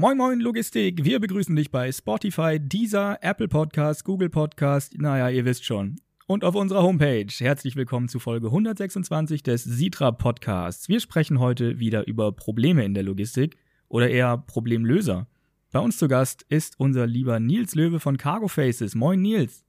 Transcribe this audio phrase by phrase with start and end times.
[0.00, 5.44] Moin Moin Logistik, wir begrüßen dich bei Spotify, Deezer, Apple Podcast, Google Podcast, naja, ihr
[5.44, 5.96] wisst schon.
[6.26, 7.26] Und auf unserer Homepage.
[7.36, 10.88] Herzlich willkommen zu Folge 126 des Sitra Podcasts.
[10.88, 13.58] Wir sprechen heute wieder über Probleme in der Logistik
[13.88, 15.26] oder eher Problemlöser.
[15.70, 18.94] Bei uns zu Gast ist unser lieber Nils Löwe von Cargo Faces.
[18.94, 19.66] Moin Nils.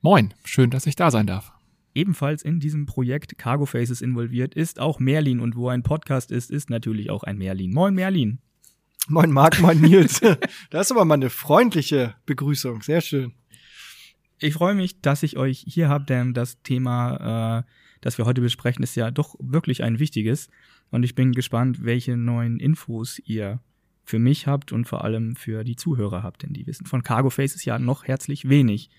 [0.00, 1.52] Moin, schön, dass ich da sein darf.
[1.92, 6.52] Ebenfalls in diesem Projekt Cargo Faces involviert ist auch Merlin und wo ein Podcast ist,
[6.52, 7.72] ist natürlich auch ein Merlin.
[7.72, 8.38] Moin Merlin.
[9.08, 10.20] Moin Marc, moin Nils.
[10.70, 12.82] das ist aber mal eine freundliche Begrüßung.
[12.82, 13.32] Sehr schön.
[14.38, 17.62] Ich freue mich, dass ich euch hier habe, denn das Thema, äh,
[18.00, 20.48] das wir heute besprechen, ist ja doch wirklich ein wichtiges.
[20.90, 23.60] Und ich bin gespannt, welche neuen Infos ihr
[24.04, 27.30] für mich habt und vor allem für die Zuhörer habt, denn die wissen von Cargo
[27.30, 28.90] Faces ja noch herzlich wenig.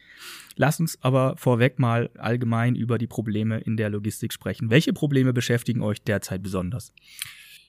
[0.55, 4.69] Lasst uns aber vorweg mal allgemein über die Probleme in der Logistik sprechen.
[4.69, 6.93] Welche Probleme beschäftigen euch derzeit besonders?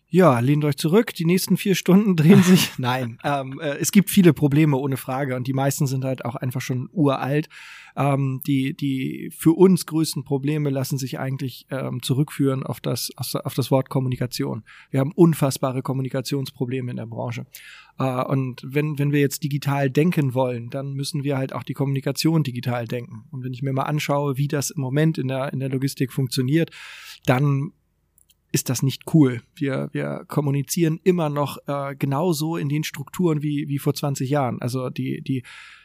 [0.09, 1.13] Ja, lehnt euch zurück.
[1.15, 2.71] Die nächsten vier Stunden drehen sich.
[2.79, 6.37] Nein, ähm, äh, es gibt viele Probleme ohne Frage und die meisten sind halt auch
[6.37, 7.49] einfach schon uralt.
[7.97, 13.55] Ähm, die die für uns größten Probleme lassen sich eigentlich ähm, zurückführen auf das auf
[13.55, 14.65] das Wort Kommunikation.
[14.91, 17.47] Wir haben unfassbare Kommunikationsprobleme in der Branche.
[17.99, 21.75] Äh, und wenn wenn wir jetzt digital denken wollen, dann müssen wir halt auch die
[21.75, 23.27] Kommunikation digital denken.
[23.31, 26.13] Und wenn ich mir mal anschaue, wie das im Moment in der in der Logistik
[26.13, 26.71] funktioniert,
[27.27, 27.73] dann
[28.55, 29.43] ist das nicht cool.
[29.57, 34.63] Wir, wir kommunizieren immer noch äh, genauso in den Strukturen wie, wie vor 20 Jahren.
[34.63, 35.43] Also die, die,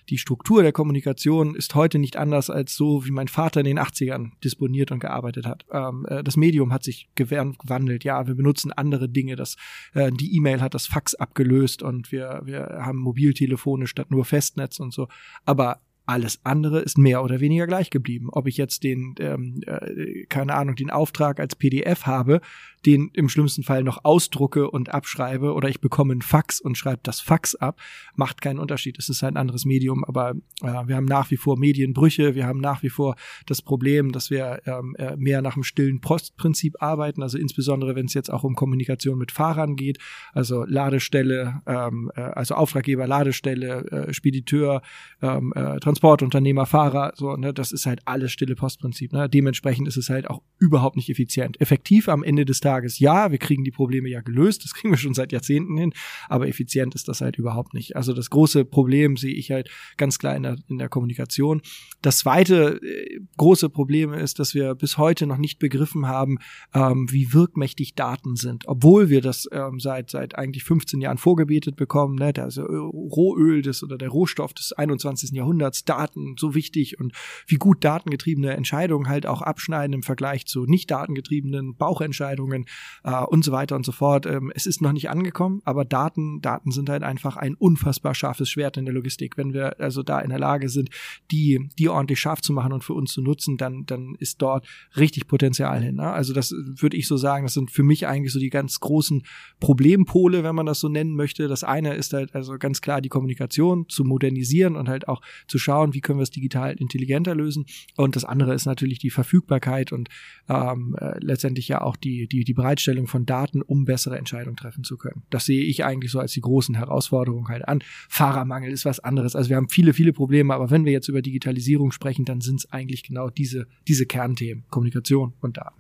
[0.10, 3.80] die Struktur der Kommunikation ist heute nicht anders als so, wie mein Vater in den
[3.80, 5.66] 80ern disponiert und gearbeitet hat.
[5.72, 8.04] Ähm, äh, das Medium hat sich gewandelt.
[8.04, 9.36] Ja, wir benutzen andere Dinge.
[9.36, 9.56] Das,
[9.96, 14.80] äh, die E-Mail hat das Fax abgelöst und wir, wir haben Mobiltelefone statt nur Festnetz
[14.80, 15.08] und so.
[15.44, 18.30] Aber alles andere ist mehr oder weniger gleich geblieben.
[18.32, 22.42] Ob ich jetzt den, ähm, äh, keine Ahnung, den Auftrag als PDF habe,
[22.86, 27.02] den im schlimmsten Fall noch ausdrucke und abschreibe oder ich bekomme einen Fax und schreibe
[27.04, 27.80] das Fax ab,
[28.16, 28.98] macht keinen Unterschied.
[28.98, 30.32] Es ist ein anderes Medium, aber
[30.62, 34.30] äh, wir haben nach wie vor Medienbrüche, wir haben nach wie vor das Problem, dass
[34.30, 38.44] wir ähm, äh, mehr nach dem stillen Postprinzip arbeiten, also insbesondere wenn es jetzt auch
[38.44, 40.00] um Kommunikation mit Fahrern geht,
[40.34, 44.82] also Ladestelle, ähm, äh, also Auftraggeber, Ladestelle, äh, Spediteur,
[45.22, 49.14] ähm, äh, Transportunternehmer, Fahrer, so, ne, das ist halt alles stille Postprinzip.
[49.14, 49.30] Ne?
[49.30, 51.60] Dementsprechend ist es halt auch überhaupt nicht effizient.
[51.62, 52.69] Effektiv am Ende des Tages,
[53.00, 55.94] ja, wir kriegen die Probleme ja gelöst, das kriegen wir schon seit Jahrzehnten hin,
[56.28, 57.96] aber effizient ist das halt überhaupt nicht.
[57.96, 61.62] Also das große Problem sehe ich halt ganz klar in der, in der Kommunikation.
[62.02, 66.38] Das zweite äh, große Problem ist, dass wir bis heute noch nicht begriffen haben,
[66.74, 71.76] ähm, wie wirkmächtig Daten sind, obwohl wir das ähm, seit seit eigentlich 15 Jahren vorgebetet
[71.76, 72.16] bekommen.
[72.16, 72.34] Ne?
[72.38, 75.32] Also Rohöl des oder der Rohstoff des 21.
[75.32, 77.14] Jahrhunderts Daten so wichtig und
[77.48, 82.59] wie gut datengetriebene Entscheidungen halt auch abschneiden im Vergleich zu nicht datengetriebenen Bauchentscheidungen
[83.04, 84.26] äh, und so weiter und so fort.
[84.26, 88.50] Ähm, es ist noch nicht angekommen, aber Daten, Daten sind halt einfach ein unfassbar scharfes
[88.50, 89.38] Schwert in der Logistik.
[89.38, 90.90] Wenn wir also da in der Lage sind,
[91.32, 94.68] die, die ordentlich scharf zu machen und für uns zu nutzen, dann, dann ist dort
[94.96, 95.96] richtig Potenzial hin.
[95.96, 96.12] Ne?
[96.12, 99.24] Also das würde ich so sagen, das sind für mich eigentlich so die ganz großen
[99.60, 101.48] Problempole, wenn man das so nennen möchte.
[101.48, 105.58] Das eine ist halt also ganz klar die Kommunikation zu modernisieren und halt auch zu
[105.58, 107.66] schauen, schauen, wie können wir es digital intelligenter lösen.
[107.96, 110.10] Und das andere ist natürlich die Verfügbarkeit und
[110.48, 114.84] ähm, äh, letztendlich ja auch die, die, die Bereitstellung von Daten, um bessere Entscheidungen treffen
[114.84, 115.22] zu können.
[115.30, 117.84] Das sehe ich eigentlich so als die großen Herausforderungen halt an.
[118.10, 119.36] Fahrermangel ist was anderes.
[119.36, 122.62] Also wir haben viele, viele Probleme, aber wenn wir jetzt über Digitalisierung sprechen, dann sind
[122.62, 125.80] es eigentlich genau diese, diese Kernthemen, Kommunikation und Daten.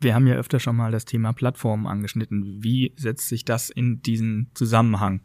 [0.00, 2.62] Wir haben ja öfter schon mal das Thema Plattformen angeschnitten.
[2.62, 5.22] Wie setzt sich das in diesen Zusammenhang?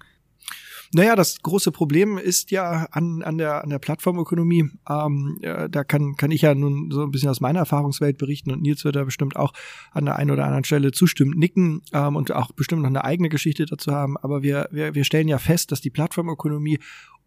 [0.94, 4.70] Naja, das große Problem ist ja an, an, der, an der Plattformökonomie.
[4.90, 8.52] Ähm, ja, da kann, kann ich ja nun so ein bisschen aus meiner Erfahrungswelt berichten
[8.52, 9.54] und Nils wird da bestimmt auch
[9.92, 13.30] an der einen oder anderen Stelle zustimmend nicken ähm, und auch bestimmt noch eine eigene
[13.30, 14.18] Geschichte dazu haben.
[14.18, 16.80] Aber wir, wir, wir stellen ja fest, dass die Plattformökonomie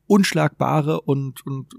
[0.07, 1.75] unschlagbare und, und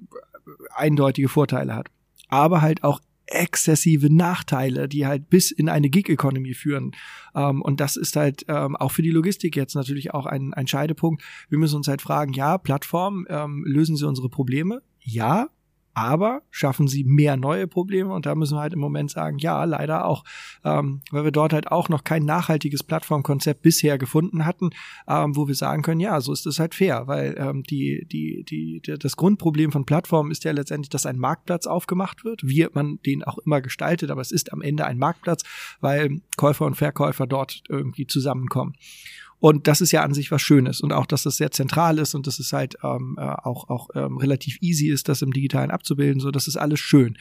[0.76, 1.90] eindeutige Vorteile hat
[2.28, 6.92] aber halt auch exzessive Nachteile, die halt bis in eine Gig-Economy führen.
[7.36, 10.68] Ähm, und das ist halt ähm, auch für die Logistik jetzt natürlich auch ein, ein
[10.68, 11.24] Scheidepunkt.
[11.50, 14.82] Wir müssen uns halt fragen, ja, Plattformen, ähm, lösen sie unsere Probleme?
[15.00, 15.50] Ja,
[15.98, 19.64] aber schaffen sie mehr neue Probleme und da müssen wir halt im Moment sagen, ja,
[19.64, 20.24] leider auch,
[20.64, 24.70] ähm, weil wir dort halt auch noch kein nachhaltiges Plattformkonzept bisher gefunden hatten,
[25.08, 28.44] ähm, wo wir sagen können, ja, so ist es halt fair, weil ähm, die, die,
[28.48, 32.68] die, die, das Grundproblem von Plattformen ist ja letztendlich, dass ein Marktplatz aufgemacht wird, wie
[32.74, 35.42] man den auch immer gestaltet, aber es ist am Ende ein Marktplatz,
[35.82, 38.76] weil Käufer und Verkäufer dort irgendwie zusammenkommen.
[39.40, 42.16] Und das ist ja an sich was Schönes und auch, dass das sehr zentral ist
[42.16, 45.70] und dass es halt ähm, äh, auch, auch ähm, relativ easy ist, das im Digitalen
[45.70, 46.20] abzubilden.
[46.20, 47.18] So, das ist alles schön.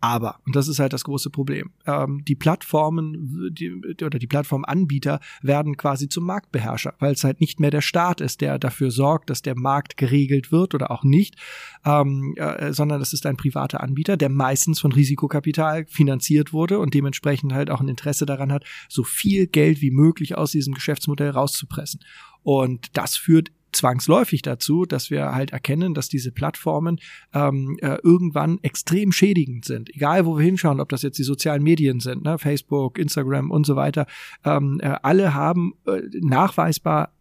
[0.00, 3.70] Aber, und das ist halt das große Problem, ähm, die Plattformen die,
[4.02, 8.40] oder die Plattformanbieter werden quasi zum Marktbeherrscher, weil es halt nicht mehr der Staat ist,
[8.40, 11.36] der dafür sorgt, dass der Markt geregelt wird oder auch nicht,
[11.84, 16.94] ähm, äh, sondern es ist ein privater Anbieter, der meistens von Risikokapital finanziert wurde und
[16.94, 21.30] dementsprechend halt auch ein Interesse daran hat, so viel Geld wie möglich aus diesem Geschäftsmodell
[21.30, 22.00] rauszupressen.
[22.42, 26.98] Und das führt zwangsläufig dazu, dass wir halt erkennen, dass diese Plattformen
[27.34, 29.94] ähm, äh, irgendwann extrem schädigend sind.
[29.94, 33.66] Egal, wo wir hinschauen, ob das jetzt die sozialen Medien sind, ne, Facebook, Instagram und
[33.66, 34.06] so weiter,
[34.44, 37.12] ähm, äh, alle haben äh, nachweisbar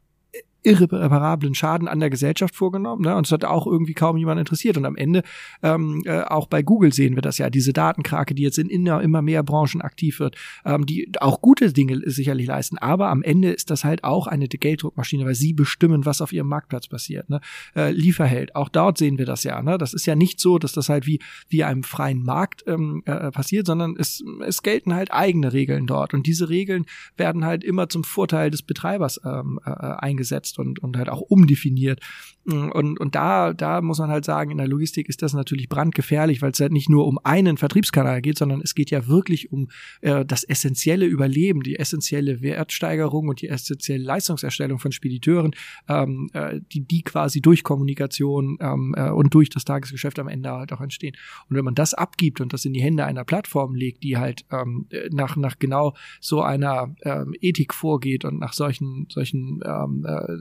[0.64, 3.04] irreparablen Schaden an der Gesellschaft vorgenommen.
[3.04, 3.16] Ne?
[3.16, 4.78] Und es hat auch irgendwie kaum jemand interessiert.
[4.78, 5.24] Und am Ende,
[5.64, 9.02] ähm, äh, auch bei Google sehen wir das ja, diese Datenkrake, die jetzt in immer,
[9.02, 10.36] immer mehr Branchen aktiv wird,
[10.66, 12.78] ähm, die auch gute Dinge sicherlich leisten.
[12.78, 16.48] Aber am Ende ist das halt auch eine Gelddruckmaschine, weil sie bestimmen, was auf ihrem
[16.48, 17.30] Marktplatz passiert.
[17.30, 17.40] Ne?
[17.76, 19.62] Äh, Lieferheld, auch dort sehen wir das ja.
[19.62, 19.78] Ne?
[19.78, 23.32] Das ist ja nicht so, dass das halt wie, wie einem freien Markt ähm, äh,
[23.32, 26.14] passiert, sondern es, es gelten halt eigene Regeln dort.
[26.14, 26.86] Und diese Regeln
[27.16, 31.22] werden halt immer zum Vorteil des Betreibers ähm, äh, eingesetzt umgesetzt und, und halt auch
[31.22, 32.00] umdefiniert.
[32.46, 36.42] Und, und da, da muss man halt sagen, in der Logistik ist das natürlich brandgefährlich,
[36.42, 39.70] weil es halt nicht nur um einen Vertriebskanal geht, sondern es geht ja wirklich um
[40.02, 45.52] äh, das essentielle Überleben, die essentielle Wertsteigerung und die essentielle Leistungserstellung von Spediteuren,
[45.88, 50.50] ähm, äh, die, die quasi durch Kommunikation ähm, äh, und durch das Tagesgeschäft am Ende
[50.50, 51.16] halt auch entstehen.
[51.50, 54.46] Und wenn man das abgibt und das in die Hände einer Plattform legt, die halt
[54.52, 60.39] ähm, nach, nach genau so einer ähm, Ethik vorgeht und nach solchen, solchen ähm, äh,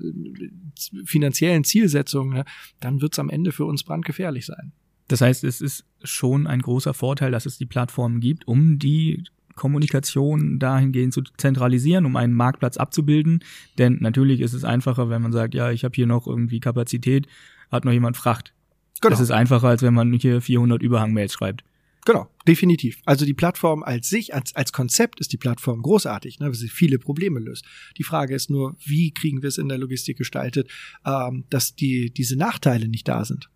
[1.05, 2.45] finanziellen Zielsetzungen, ne,
[2.81, 4.73] dann wird es am Ende für uns brandgefährlich sein.
[5.09, 9.25] Das heißt, es ist schon ein großer Vorteil, dass es die Plattformen gibt, um die
[9.59, 13.43] Kommunikation dahingehend zu zentralisieren, um einen Marktplatz abzubilden.
[13.77, 17.27] Denn natürlich ist es einfacher, wenn man sagt, ja, ich habe hier noch irgendwie Kapazität,
[17.71, 18.55] hat noch jemand Fracht.
[19.01, 19.11] Genau.
[19.11, 21.65] Das ist einfacher, als wenn man hier 400 Überhangmails schreibt.
[22.09, 23.03] Genau, definitiv.
[23.05, 26.71] Also die Plattform als sich, als, als Konzept ist die Plattform großartig, ne, weil sie
[26.71, 27.67] viele Probleme löst.
[27.99, 30.71] Die Frage ist nur, wie kriegen wir es in der Logistik gestaltet,
[31.05, 33.51] ähm, dass die, diese Nachteile nicht da sind.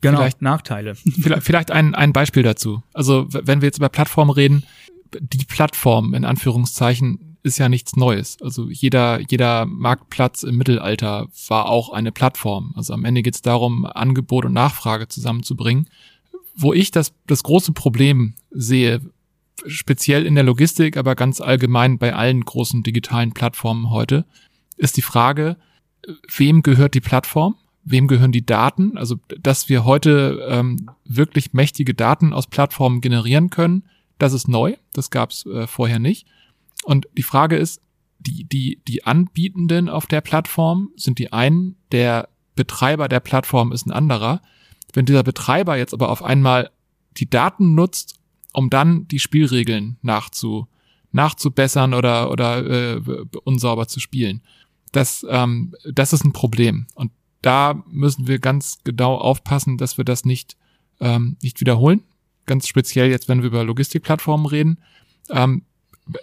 [0.00, 0.94] Genau, vielleicht, Nachteile.
[1.20, 2.82] Vielleicht, vielleicht ein, ein Beispiel dazu.
[2.94, 4.62] Also wenn wir jetzt über Plattformen reden,
[5.20, 8.38] die Plattform in Anführungszeichen ist ja nichts Neues.
[8.40, 12.72] Also jeder, jeder Marktplatz im Mittelalter war auch eine Plattform.
[12.74, 15.90] Also am Ende geht es darum, Angebot und Nachfrage zusammenzubringen
[16.58, 19.00] wo ich das, das große Problem sehe,
[19.66, 24.26] speziell in der Logistik, aber ganz allgemein bei allen großen digitalen Plattformen heute,
[24.76, 25.56] ist die Frage,
[26.36, 27.56] wem gehört die Plattform?
[27.84, 28.98] Wem gehören die Daten?
[28.98, 33.84] Also, dass wir heute ähm, wirklich mächtige Daten aus Plattformen generieren können,
[34.18, 34.74] das ist neu.
[34.92, 36.26] Das gab es äh, vorher nicht.
[36.84, 37.80] Und die Frage ist,
[38.18, 43.86] die, die, die Anbietenden auf der Plattform sind die einen, der Betreiber der Plattform ist
[43.86, 44.42] ein anderer.
[44.92, 46.70] Wenn dieser Betreiber jetzt aber auf einmal
[47.16, 48.18] die Daten nutzt,
[48.52, 50.66] um dann die Spielregeln nachzu,
[51.12, 53.00] nachzubessern oder, oder äh,
[53.44, 54.42] unsauber zu spielen,
[54.92, 56.86] das, ähm, das ist ein Problem.
[56.94, 57.12] Und
[57.42, 60.56] da müssen wir ganz genau aufpassen, dass wir das nicht,
[61.00, 62.02] ähm, nicht wiederholen.
[62.46, 64.78] Ganz speziell jetzt, wenn wir über Logistikplattformen reden.
[65.30, 65.62] Ähm,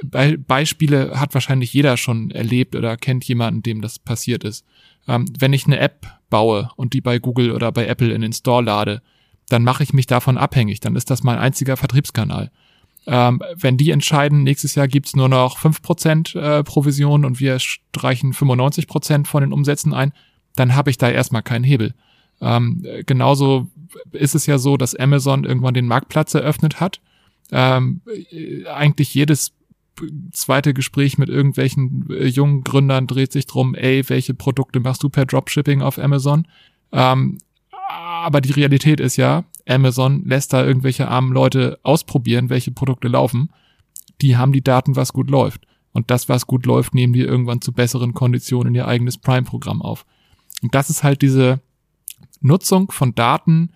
[0.04, 4.66] Be Beispiele hat wahrscheinlich jeder schon erlebt oder kennt jemanden, dem das passiert ist.
[5.08, 8.34] Ähm, wenn ich eine App baue und die bei Google oder bei Apple in den
[8.34, 9.02] Store lade,
[9.50, 10.80] dann mache ich mich davon abhängig.
[10.80, 12.52] Dann ist das mein einziger Vertriebskanal.
[13.08, 18.34] Ähm, wenn die entscheiden, nächstes Jahr gibt's nur noch 5% äh, Provision und wir streichen
[18.34, 20.12] 95% von den Umsätzen ein,
[20.56, 21.94] dann habe ich da erstmal keinen Hebel.
[22.42, 23.68] Ähm, genauso
[24.12, 27.00] ist es ja so, dass Amazon irgendwann den Marktplatz eröffnet hat.
[27.52, 29.54] Ähm, äh, eigentlich jedes
[30.32, 35.10] zweite Gespräch mit irgendwelchen äh, jungen Gründern dreht sich drum, ey, welche Produkte machst du
[35.10, 36.48] per Dropshipping auf Amazon?
[36.92, 37.38] Ähm,
[37.90, 43.50] aber die Realität ist ja, Amazon lässt da irgendwelche armen Leute ausprobieren, welche Produkte laufen.
[44.22, 45.66] Die haben die Daten, was gut läuft.
[45.92, 49.82] Und das, was gut läuft, nehmen die irgendwann zu besseren Konditionen in ihr eigenes Prime-Programm
[49.82, 50.06] auf.
[50.62, 51.62] Und das ist halt diese
[52.42, 53.72] Nutzung von Daten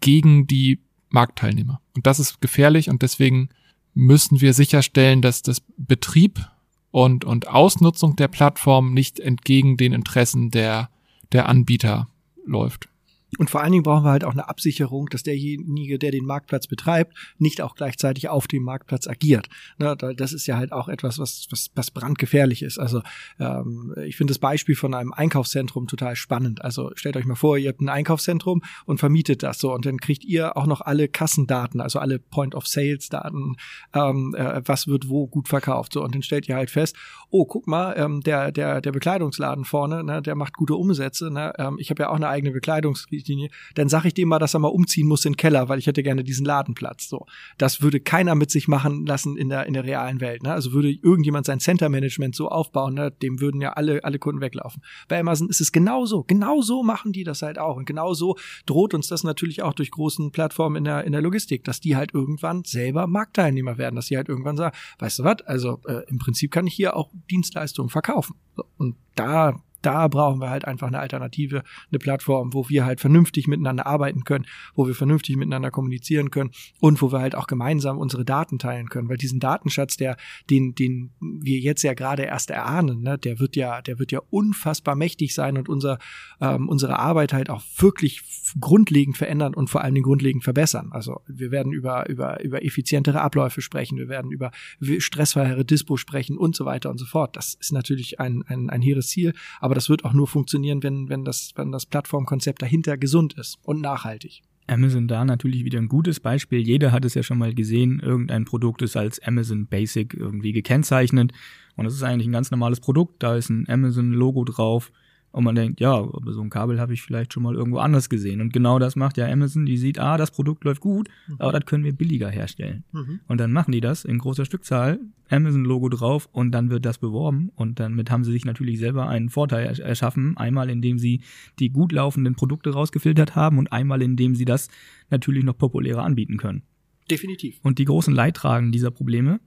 [0.00, 1.80] gegen die Marktteilnehmer.
[1.94, 3.48] Und das ist gefährlich und deswegen
[3.96, 6.50] müssen wir sicherstellen, dass das Betrieb
[6.90, 10.90] und, und Ausnutzung der Plattform nicht entgegen den Interessen der,
[11.32, 12.06] der Anbieter
[12.44, 12.90] läuft.
[13.38, 16.66] Und vor allen Dingen brauchen wir halt auch eine Absicherung, dass derjenige, der den Marktplatz
[16.66, 19.48] betreibt, nicht auch gleichzeitig auf dem Marktplatz agiert.
[19.78, 22.78] Ne, das ist ja halt auch etwas, was, was, was brandgefährlich ist.
[22.78, 23.02] Also
[23.38, 26.62] ähm, ich finde das Beispiel von einem Einkaufszentrum total spannend.
[26.62, 29.98] Also stellt euch mal vor, ihr habt ein Einkaufszentrum und vermietet das so und dann
[29.98, 33.56] kriegt ihr auch noch alle Kassendaten, also alle Point-of-Sales-Daten,
[33.94, 35.92] ähm, äh, was wird wo gut verkauft.
[35.92, 36.96] So und dann stellt ihr halt fest,
[37.30, 41.30] oh, guck mal, ähm, der, der, der Bekleidungsladen vorne, ne, der macht gute Umsätze.
[41.30, 41.52] Ne?
[41.78, 44.60] Ich habe ja auch eine eigene Bekleidungs Richtlinie, dann sage ich dem mal, dass er
[44.60, 47.08] mal umziehen muss in den Keller, weil ich hätte gerne diesen Ladenplatz.
[47.08, 47.26] So,
[47.58, 50.42] das würde keiner mit sich machen lassen in der in der realen Welt.
[50.42, 50.52] Ne?
[50.52, 53.10] Also würde irgendjemand sein Center Management so aufbauen, ne?
[53.10, 54.82] dem würden ja alle alle Kunden weglaufen.
[55.08, 59.08] Bei Amazon ist es genauso, genauso machen die das halt auch und genauso droht uns
[59.08, 62.64] das natürlich auch durch großen Plattformen in der in der Logistik, dass die halt irgendwann
[62.64, 66.50] selber Marktteilnehmer werden, dass sie halt irgendwann sagen, weißt du was, also äh, im Prinzip
[66.50, 68.36] kann ich hier auch Dienstleistungen verkaufen.
[68.54, 73.00] So, und da da brauchen wir halt einfach eine Alternative, eine Plattform, wo wir halt
[73.00, 76.50] vernünftig miteinander arbeiten können, wo wir vernünftig miteinander kommunizieren können
[76.80, 80.16] und wo wir halt auch gemeinsam unsere Daten teilen können, weil diesen Datenschatz, der
[80.50, 84.20] den den wir jetzt ja gerade erst erahnen, ne, der wird ja der wird ja
[84.28, 85.98] unfassbar mächtig sein und unser
[86.40, 88.22] ähm, unsere Arbeit halt auch wirklich
[88.58, 90.88] grundlegend verändern und vor allem den grundlegend verbessern.
[90.90, 94.50] Also wir werden über über über effizientere Abläufe sprechen, wir werden über
[94.98, 97.36] stressfreiere Dispo sprechen und so weiter und so fort.
[97.36, 101.08] Das ist natürlich ein ein, ein hehres Ziel, aber das wird auch nur funktionieren, wenn,
[101.08, 104.42] wenn, das, wenn das Plattformkonzept dahinter gesund ist und nachhaltig.
[104.68, 106.60] Amazon da natürlich wieder ein gutes Beispiel.
[106.60, 108.00] Jeder hat es ja schon mal gesehen.
[108.00, 111.32] Irgendein Produkt ist als Amazon Basic irgendwie gekennzeichnet.
[111.76, 113.22] Und es ist eigentlich ein ganz normales Produkt.
[113.22, 114.90] Da ist ein Amazon-Logo drauf.
[115.36, 118.08] Und man denkt, ja, aber so ein Kabel habe ich vielleicht schon mal irgendwo anders
[118.08, 118.40] gesehen.
[118.40, 119.66] Und genau das macht ja Amazon.
[119.66, 121.34] Die sieht, ah, das Produkt läuft gut, mhm.
[121.38, 122.84] aber das können wir billiger herstellen.
[122.92, 123.20] Mhm.
[123.28, 127.52] Und dann machen die das in großer Stückzahl, Amazon-Logo drauf und dann wird das beworben.
[127.54, 130.38] Und damit haben sie sich natürlich selber einen Vorteil erschaffen.
[130.38, 131.20] Einmal, indem sie
[131.58, 134.70] die gut laufenden Produkte rausgefiltert haben und einmal, indem sie das
[135.10, 136.62] natürlich noch populärer anbieten können.
[137.10, 137.60] Definitiv.
[137.62, 139.40] Und die großen Leidtragen dieser Probleme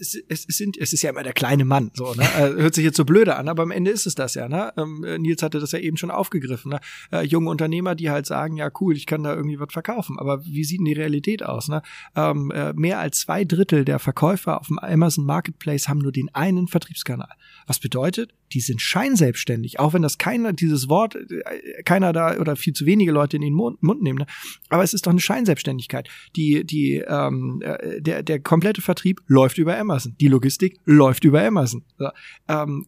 [0.00, 2.22] es, es, sind, es ist ja immer der kleine Mann, so, ne?
[2.22, 4.72] Äh, hört sich jetzt so blöde an, aber am Ende ist es das ja, ne?
[4.76, 6.80] Ähm, äh, Nils hatte das ja eben schon aufgegriffen, ne?
[7.12, 10.44] Äh, junge Unternehmer, die halt sagen, ja cool, ich kann da irgendwie was verkaufen, aber
[10.44, 11.82] wie sieht denn die Realität aus, ne?
[12.14, 16.34] Ähm, äh, mehr als zwei Drittel der Verkäufer auf dem Amazon Marketplace haben nur den
[16.34, 17.30] einen Vertriebskanal.
[17.66, 22.56] Was bedeutet, die sind scheinselbstständig, auch wenn das keiner, dieses Wort, äh, keiner da oder
[22.56, 24.26] viel zu wenige Leute in den Mund, nehmen, ne?
[24.68, 26.08] aber es ist doch eine Scheinselbstständigkeit.
[26.36, 27.62] Die, die, ähm,
[27.98, 30.14] der, der komplette Vertrieb läuft über Amazon.
[30.20, 31.82] Die Logistik läuft über Amazon.
[31.98, 32.08] So,
[32.48, 32.86] ähm,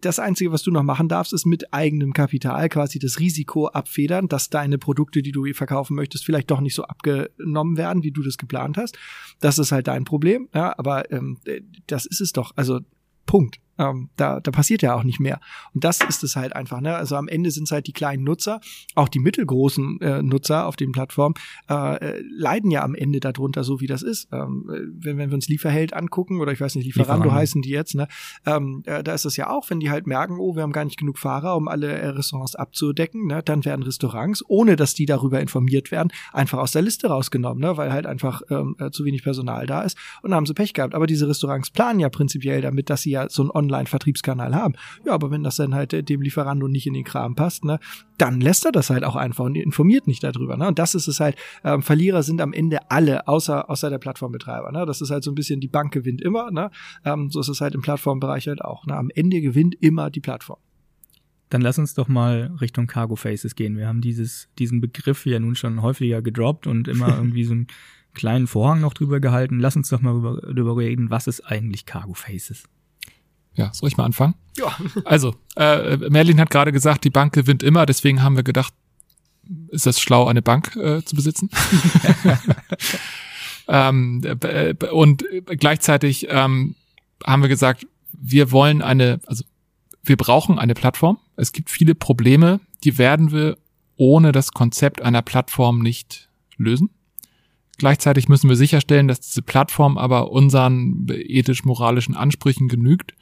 [0.00, 4.28] das Einzige, was du noch machen darfst, ist mit eigenem Kapital quasi das Risiko abfedern,
[4.28, 8.22] dass deine Produkte, die du verkaufen möchtest, vielleicht doch nicht so abgenommen werden, wie du
[8.22, 8.98] das geplant hast.
[9.40, 10.48] Das ist halt dein Problem.
[10.54, 11.38] Ja, aber ähm,
[11.86, 12.52] das ist es doch.
[12.56, 12.80] Also
[13.26, 13.58] Punkt.
[13.78, 15.40] Ähm, da, da passiert ja auch nicht mehr.
[15.74, 16.80] Und das ist es halt einfach.
[16.80, 16.94] Ne?
[16.94, 18.60] Also am Ende sind es halt die kleinen Nutzer,
[18.94, 21.34] auch die mittelgroßen äh, Nutzer auf den Plattformen
[21.68, 24.28] äh, äh, leiden ja am Ende darunter, so wie das ist.
[24.32, 27.40] Ähm, wenn, wenn wir uns Lieferheld angucken oder ich weiß nicht, Lieferando, Lieferando.
[27.40, 28.08] heißen die jetzt, ne?
[28.46, 30.84] ähm, äh, da ist es ja auch, wenn die halt merken, oh, wir haben gar
[30.84, 33.42] nicht genug Fahrer, um alle äh, Restaurants abzudecken, ne?
[33.42, 37.76] dann werden Restaurants, ohne dass die darüber informiert werden, einfach aus der Liste rausgenommen, ne?
[37.76, 40.72] weil halt einfach ähm, äh, zu wenig Personal da ist und dann haben sie Pech
[40.72, 40.94] gehabt.
[40.94, 44.74] Aber diese Restaurants planen ja prinzipiell damit, dass sie ja so ein Online-Vertriebskanal haben.
[45.04, 47.78] Ja, aber wenn das dann halt äh, dem Lieferando nicht in den Kram passt, ne,
[48.18, 50.56] dann lässt er das halt auch einfach und informiert nicht darüber.
[50.56, 50.68] Ne?
[50.68, 54.72] Und das ist es halt, ähm, Verlierer sind am Ende alle, außer, außer der Plattformbetreiber.
[54.72, 54.86] Ne?
[54.86, 56.50] Das ist halt so ein bisschen, die Bank gewinnt immer.
[56.50, 56.70] Ne?
[57.04, 58.86] Ähm, so ist es halt im Plattformbereich halt auch.
[58.86, 58.96] Ne?
[58.96, 60.58] Am Ende gewinnt immer die Plattform.
[61.48, 63.76] Dann lass uns doch mal Richtung Cargo Faces gehen.
[63.76, 67.66] Wir haben dieses, diesen Begriff ja nun schon häufiger gedroppt und immer irgendwie so einen
[68.16, 69.60] kleinen Vorhang noch drüber gehalten.
[69.60, 72.64] Lass uns doch mal darüber, darüber reden, was ist eigentlich Cargo Faces?
[73.56, 74.34] Ja, soll ich mal anfangen?
[74.56, 74.76] Ja.
[75.04, 78.72] Also, äh, Merlin hat gerade gesagt, die Bank gewinnt immer, deswegen haben wir gedacht,
[79.68, 81.50] ist das schlau, eine Bank äh, zu besitzen?
[83.68, 86.74] ähm, äh, und gleichzeitig ähm,
[87.24, 89.44] haben wir gesagt, wir wollen eine, also
[90.02, 91.18] wir brauchen eine Plattform.
[91.36, 93.56] Es gibt viele Probleme, die werden wir
[93.96, 96.90] ohne das Konzept einer Plattform nicht lösen.
[97.78, 103.14] Gleichzeitig müssen wir sicherstellen, dass diese Plattform aber unseren ethisch-moralischen Ansprüchen genügt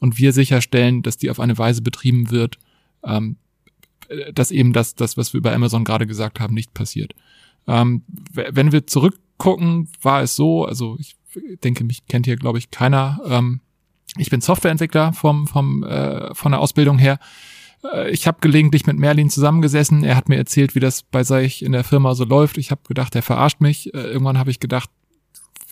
[0.00, 2.58] und wir sicherstellen, dass die auf eine Weise betrieben wird,
[3.04, 3.36] ähm,
[4.32, 7.14] dass eben das, das, was wir über Amazon gerade gesagt haben, nicht passiert.
[7.66, 11.16] Ähm, wenn wir zurückgucken, war es so, also ich
[11.64, 13.20] denke, mich kennt hier, glaube ich, keiner.
[13.26, 13.60] Ähm,
[14.16, 17.18] ich bin Softwareentwickler vom, vom, äh, von der Ausbildung her.
[17.92, 20.04] Äh, ich habe gelegentlich mit Merlin zusammengesessen.
[20.04, 22.58] Er hat mir erzählt, wie das bei sich in der Firma so läuft.
[22.58, 23.92] Ich habe gedacht, er verarscht mich.
[23.94, 24.90] Äh, irgendwann habe ich gedacht,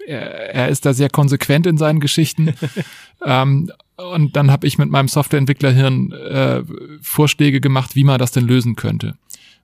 [0.07, 2.55] er, er ist da sehr konsequent in seinen Geschichten.
[3.25, 6.63] ähm, und dann habe ich mit meinem Softwareentwicklerhirn äh,
[7.01, 9.17] Vorschläge gemacht, wie man das denn lösen könnte.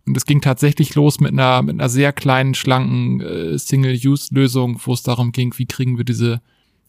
[0.06, 4.92] Und es ging tatsächlich los mit einer, mit einer sehr kleinen, schlanken äh, Single-Use-Lösung, wo
[4.92, 6.40] es darum ging, wie kriegen wir diese,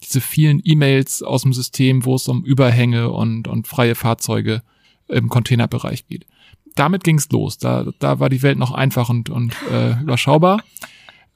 [0.02, 4.62] diese vielen E-Mails aus dem System, wo es um Überhänge und, und freie Fahrzeuge
[5.08, 6.26] im Containerbereich geht.
[6.74, 7.58] Damit ging's los.
[7.58, 10.62] Da, da war die Welt noch einfach und, und äh, überschaubar.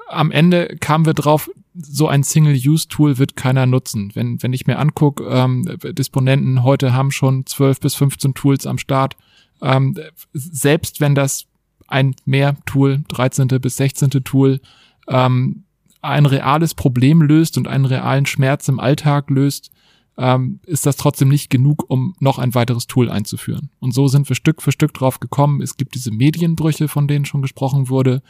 [0.09, 4.11] Am Ende kamen wir drauf, so ein Single-Use-Tool wird keiner nutzen.
[4.15, 8.79] Wenn, wenn ich mir angucke, ähm, Disponenten heute haben schon 12 bis 15 Tools am
[8.79, 9.17] Start.
[9.63, 9.97] Ähm,
[10.33, 11.47] selbst wenn das
[11.89, 13.49] ein mehr Tool, 13.
[13.61, 14.11] bis 16.
[14.25, 14.61] Tool,
[15.09, 15.65] ähm,
[16.03, 19.71] ein reales Problem löst und einen realen Schmerz im Alltag löst,
[20.19, 23.71] ähm, ist das trotzdem nicht genug, um noch ein weiteres Tool einzuführen.
[23.81, 25.61] Und so sind wir Stück für Stück drauf gekommen.
[25.61, 28.23] Es gibt diese Medienbrüche, von denen schon gesprochen wurde.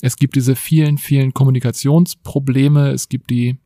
[0.00, 2.90] Es gibt diese vielen, vielen Kommunikationsprobleme.
[2.90, 3.56] Es gibt die,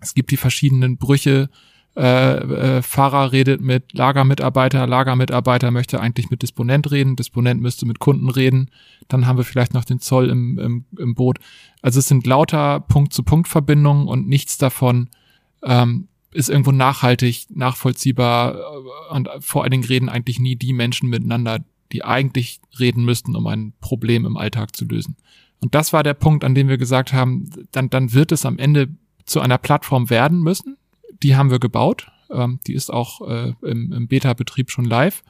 [0.00, 1.48] es gibt die verschiedenen Brüche.
[1.96, 8.00] Äh, äh, Fahrer redet mit Lagermitarbeiter, Lagermitarbeiter möchte eigentlich mit Disponent reden, Disponent müsste mit
[8.00, 8.70] Kunden reden.
[9.08, 11.38] Dann haben wir vielleicht noch den Zoll im, im, im Boot.
[11.80, 15.08] Also es sind lauter Punkt-zu-Punkt-Verbindungen und nichts davon
[15.62, 21.08] ähm, ist irgendwo nachhaltig, nachvollziehbar äh, und vor allen Dingen reden eigentlich nie die Menschen
[21.08, 25.16] miteinander, die eigentlich reden müssten, um ein Problem im Alltag zu lösen.
[25.60, 28.58] Und das war der Punkt, an dem wir gesagt haben, dann, dann wird es am
[28.58, 28.88] Ende
[29.24, 30.76] zu einer Plattform werden müssen.
[31.22, 32.08] Die haben wir gebaut.
[32.30, 35.22] Ähm, die ist auch äh, im, im Beta-Betrieb schon live.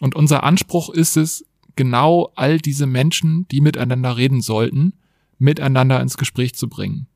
[0.00, 1.44] Und unser Anspruch ist es,
[1.76, 4.94] genau all diese Menschen, die miteinander reden sollten,
[5.38, 7.06] miteinander ins Gespräch zu bringen.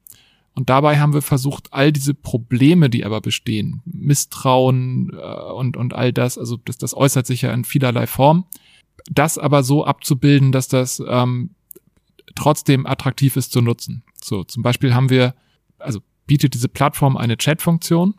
[0.55, 5.95] Und dabei haben wir versucht, all diese Probleme, die aber bestehen, Misstrauen äh, und, und
[5.95, 8.45] all das, also das, das äußert sich ja in vielerlei Form,
[9.11, 11.51] das aber so abzubilden, dass das ähm,
[12.35, 14.03] trotzdem attraktiv ist zu nutzen.
[14.23, 15.35] So, zum Beispiel haben wir,
[15.79, 18.15] also bietet diese Plattform eine Chat-Funktion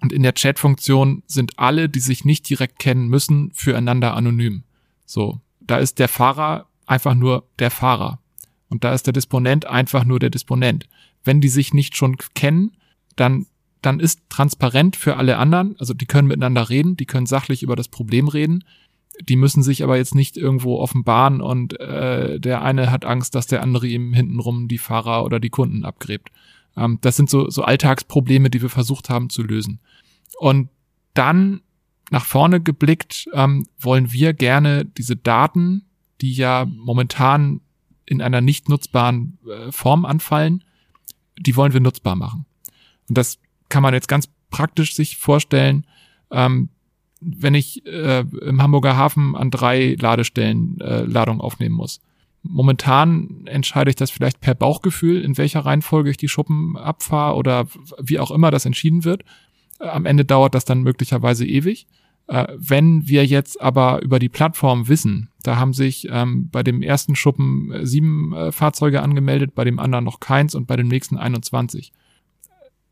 [0.00, 4.64] und in der Chat-Funktion sind alle, die sich nicht direkt kennen müssen, füreinander anonym.
[5.06, 8.20] So, da ist der Fahrer einfach nur der Fahrer
[8.68, 10.88] und da ist der Disponent einfach nur der Disponent
[11.24, 12.76] wenn die sich nicht schon kennen,
[13.16, 13.46] dann,
[13.82, 17.76] dann ist transparent für alle anderen, also die können miteinander reden, die können sachlich über
[17.76, 18.64] das Problem reden,
[19.22, 23.46] die müssen sich aber jetzt nicht irgendwo offenbaren und äh, der eine hat Angst, dass
[23.46, 26.30] der andere ihm hintenrum die Fahrer oder die Kunden abgräbt.
[26.76, 29.80] Ähm, das sind so, so Alltagsprobleme, die wir versucht haben zu lösen.
[30.38, 30.68] Und
[31.14, 31.60] dann
[32.10, 35.86] nach vorne geblickt ähm, wollen wir gerne diese Daten,
[36.20, 37.60] die ja momentan
[38.06, 40.64] in einer nicht nutzbaren äh, Form anfallen,
[41.38, 42.46] die wollen wir nutzbar machen.
[43.08, 45.86] Und das kann man jetzt ganz praktisch sich vorstellen,
[46.30, 46.70] ähm,
[47.20, 52.00] wenn ich äh, im Hamburger Hafen an drei Ladestellen äh, Ladung aufnehmen muss.
[52.42, 57.66] Momentan entscheide ich das vielleicht per Bauchgefühl, in welcher Reihenfolge ich die Schuppen abfahre oder
[57.98, 59.24] wie auch immer das entschieden wird.
[59.78, 61.86] Äh, am Ende dauert das dann möglicherweise ewig.
[62.30, 66.80] Äh, wenn wir jetzt aber über die Plattform wissen, da haben sich ähm, bei dem
[66.80, 70.88] ersten Schuppen äh, sieben äh, Fahrzeuge angemeldet, bei dem anderen noch keins und bei dem
[70.88, 71.92] nächsten 21.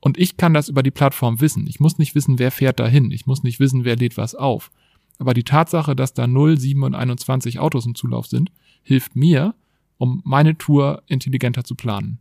[0.00, 1.66] Und ich kann das über die Plattform wissen.
[1.66, 3.10] Ich muss nicht wissen, wer fährt dahin.
[3.10, 4.70] Ich muss nicht wissen, wer lädt was auf.
[5.18, 9.54] Aber die Tatsache, dass da 0, 7 und 21 Autos im Zulauf sind, hilft mir,
[9.96, 12.20] um meine Tour intelligenter zu planen.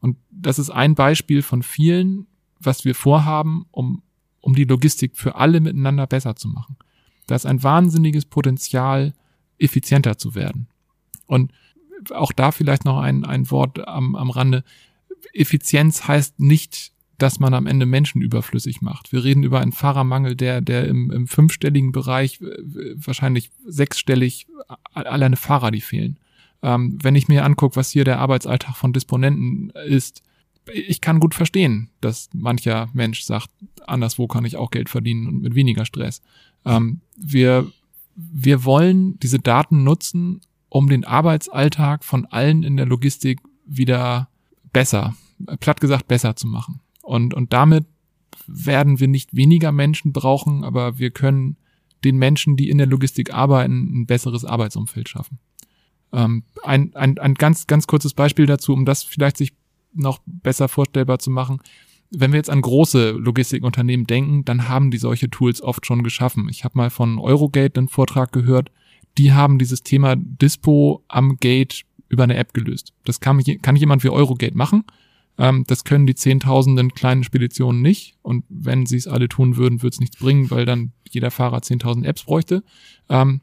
[0.00, 2.26] Und das ist ein Beispiel von vielen,
[2.58, 4.02] was wir vorhaben, um
[4.44, 6.76] um die Logistik für alle miteinander besser zu machen.
[7.26, 9.14] Da ist ein wahnsinniges Potenzial,
[9.58, 10.68] effizienter zu werden.
[11.26, 11.50] Und
[12.10, 14.62] auch da vielleicht noch ein, ein Wort am, am Rande.
[15.32, 19.12] Effizienz heißt nicht, dass man am Ende Menschen überflüssig macht.
[19.12, 24.46] Wir reden über einen Fahrermangel, der, der im, im fünfstelligen Bereich, wahrscheinlich sechsstellig,
[24.92, 26.18] alleine Fahrer, die fehlen.
[26.62, 30.22] Ähm, wenn ich mir angucke, was hier der Arbeitsalltag von Disponenten ist,
[30.72, 33.50] ich kann gut verstehen, dass mancher Mensch sagt,
[33.86, 36.22] anderswo kann ich auch Geld verdienen und mit weniger Stress.
[36.64, 37.70] Ähm, wir,
[38.16, 44.28] wir wollen diese Daten nutzen, um den Arbeitsalltag von allen in der Logistik wieder
[44.72, 45.14] besser,
[45.60, 46.80] platt gesagt besser zu machen.
[47.04, 47.86] Und, und damit
[48.46, 51.56] werden wir nicht weniger Menschen brauchen, aber wir können
[52.04, 55.38] den Menschen, die in der Logistik arbeiten, ein besseres Arbeitsumfeld schaffen.
[56.12, 59.52] Ähm, ein, ein, ein ganz, ganz kurzes Beispiel dazu, um das vielleicht sich
[59.92, 61.60] noch besser vorstellbar zu machen.
[62.10, 66.48] Wenn wir jetzt an große Logistikunternehmen denken, dann haben die solche Tools oft schon geschaffen.
[66.48, 68.70] Ich habe mal von Eurogate einen Vortrag gehört,
[69.18, 72.92] die haben dieses Thema Dispo am Gate über eine App gelöst.
[73.04, 74.84] Das kann, kann jemand wie Eurogate machen.
[75.38, 78.16] Ähm, das können die zehntausenden kleinen Speditionen nicht.
[78.22, 81.58] Und wenn sie es alle tun würden, würde es nichts bringen, weil dann jeder Fahrer
[81.58, 82.62] 10.000 Apps bräuchte.
[83.08, 83.40] Ähm,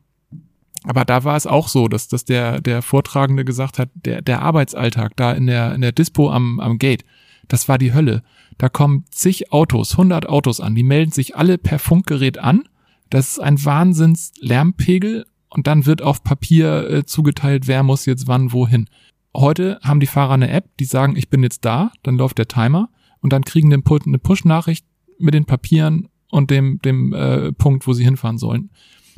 [0.83, 4.41] aber da war es auch so, dass, dass der, der Vortragende gesagt hat, der, der
[4.41, 7.05] Arbeitsalltag da in der, in der Dispo am, am Gate,
[7.47, 8.23] das war die Hölle.
[8.57, 12.63] Da kommen zig Autos, 100 Autos an, die melden sich alle per Funkgerät an.
[13.09, 18.27] Das ist ein Wahnsinns Lärmpegel und dann wird auf Papier äh, zugeteilt, wer muss jetzt
[18.27, 18.89] wann wohin.
[19.35, 22.47] Heute haben die Fahrer eine App, die sagen, ich bin jetzt da, dann läuft der
[22.47, 22.89] Timer
[23.21, 24.85] und dann kriegen den eine Push-Nachricht
[25.19, 28.71] mit den Papieren und dem, dem äh, Punkt, wo sie hinfahren sollen.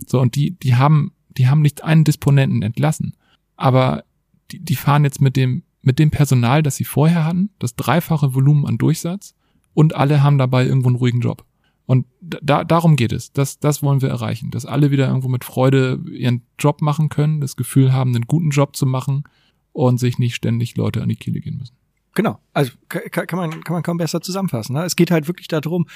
[0.07, 3.15] So, und die, die haben die haben nicht einen Disponenten entlassen,
[3.55, 4.03] aber
[4.51, 8.33] die, die fahren jetzt mit dem, mit dem Personal, das sie vorher hatten, das dreifache
[8.33, 9.35] Volumen an Durchsatz
[9.73, 11.45] und alle haben dabei irgendwo einen ruhigen Job.
[11.85, 13.33] Und da, darum geht es.
[13.33, 14.51] Das, das wollen wir erreichen.
[14.51, 18.51] Dass alle wieder irgendwo mit Freude ihren Job machen können, das Gefühl haben, einen guten
[18.51, 19.25] Job zu machen
[19.73, 21.75] und sich nicht ständig Leute an die Kehle gehen müssen.
[22.15, 24.75] Genau, also kann, man, kann man kaum besser zusammenfassen.
[24.75, 24.83] Ne?
[24.83, 25.87] Es geht halt wirklich darum,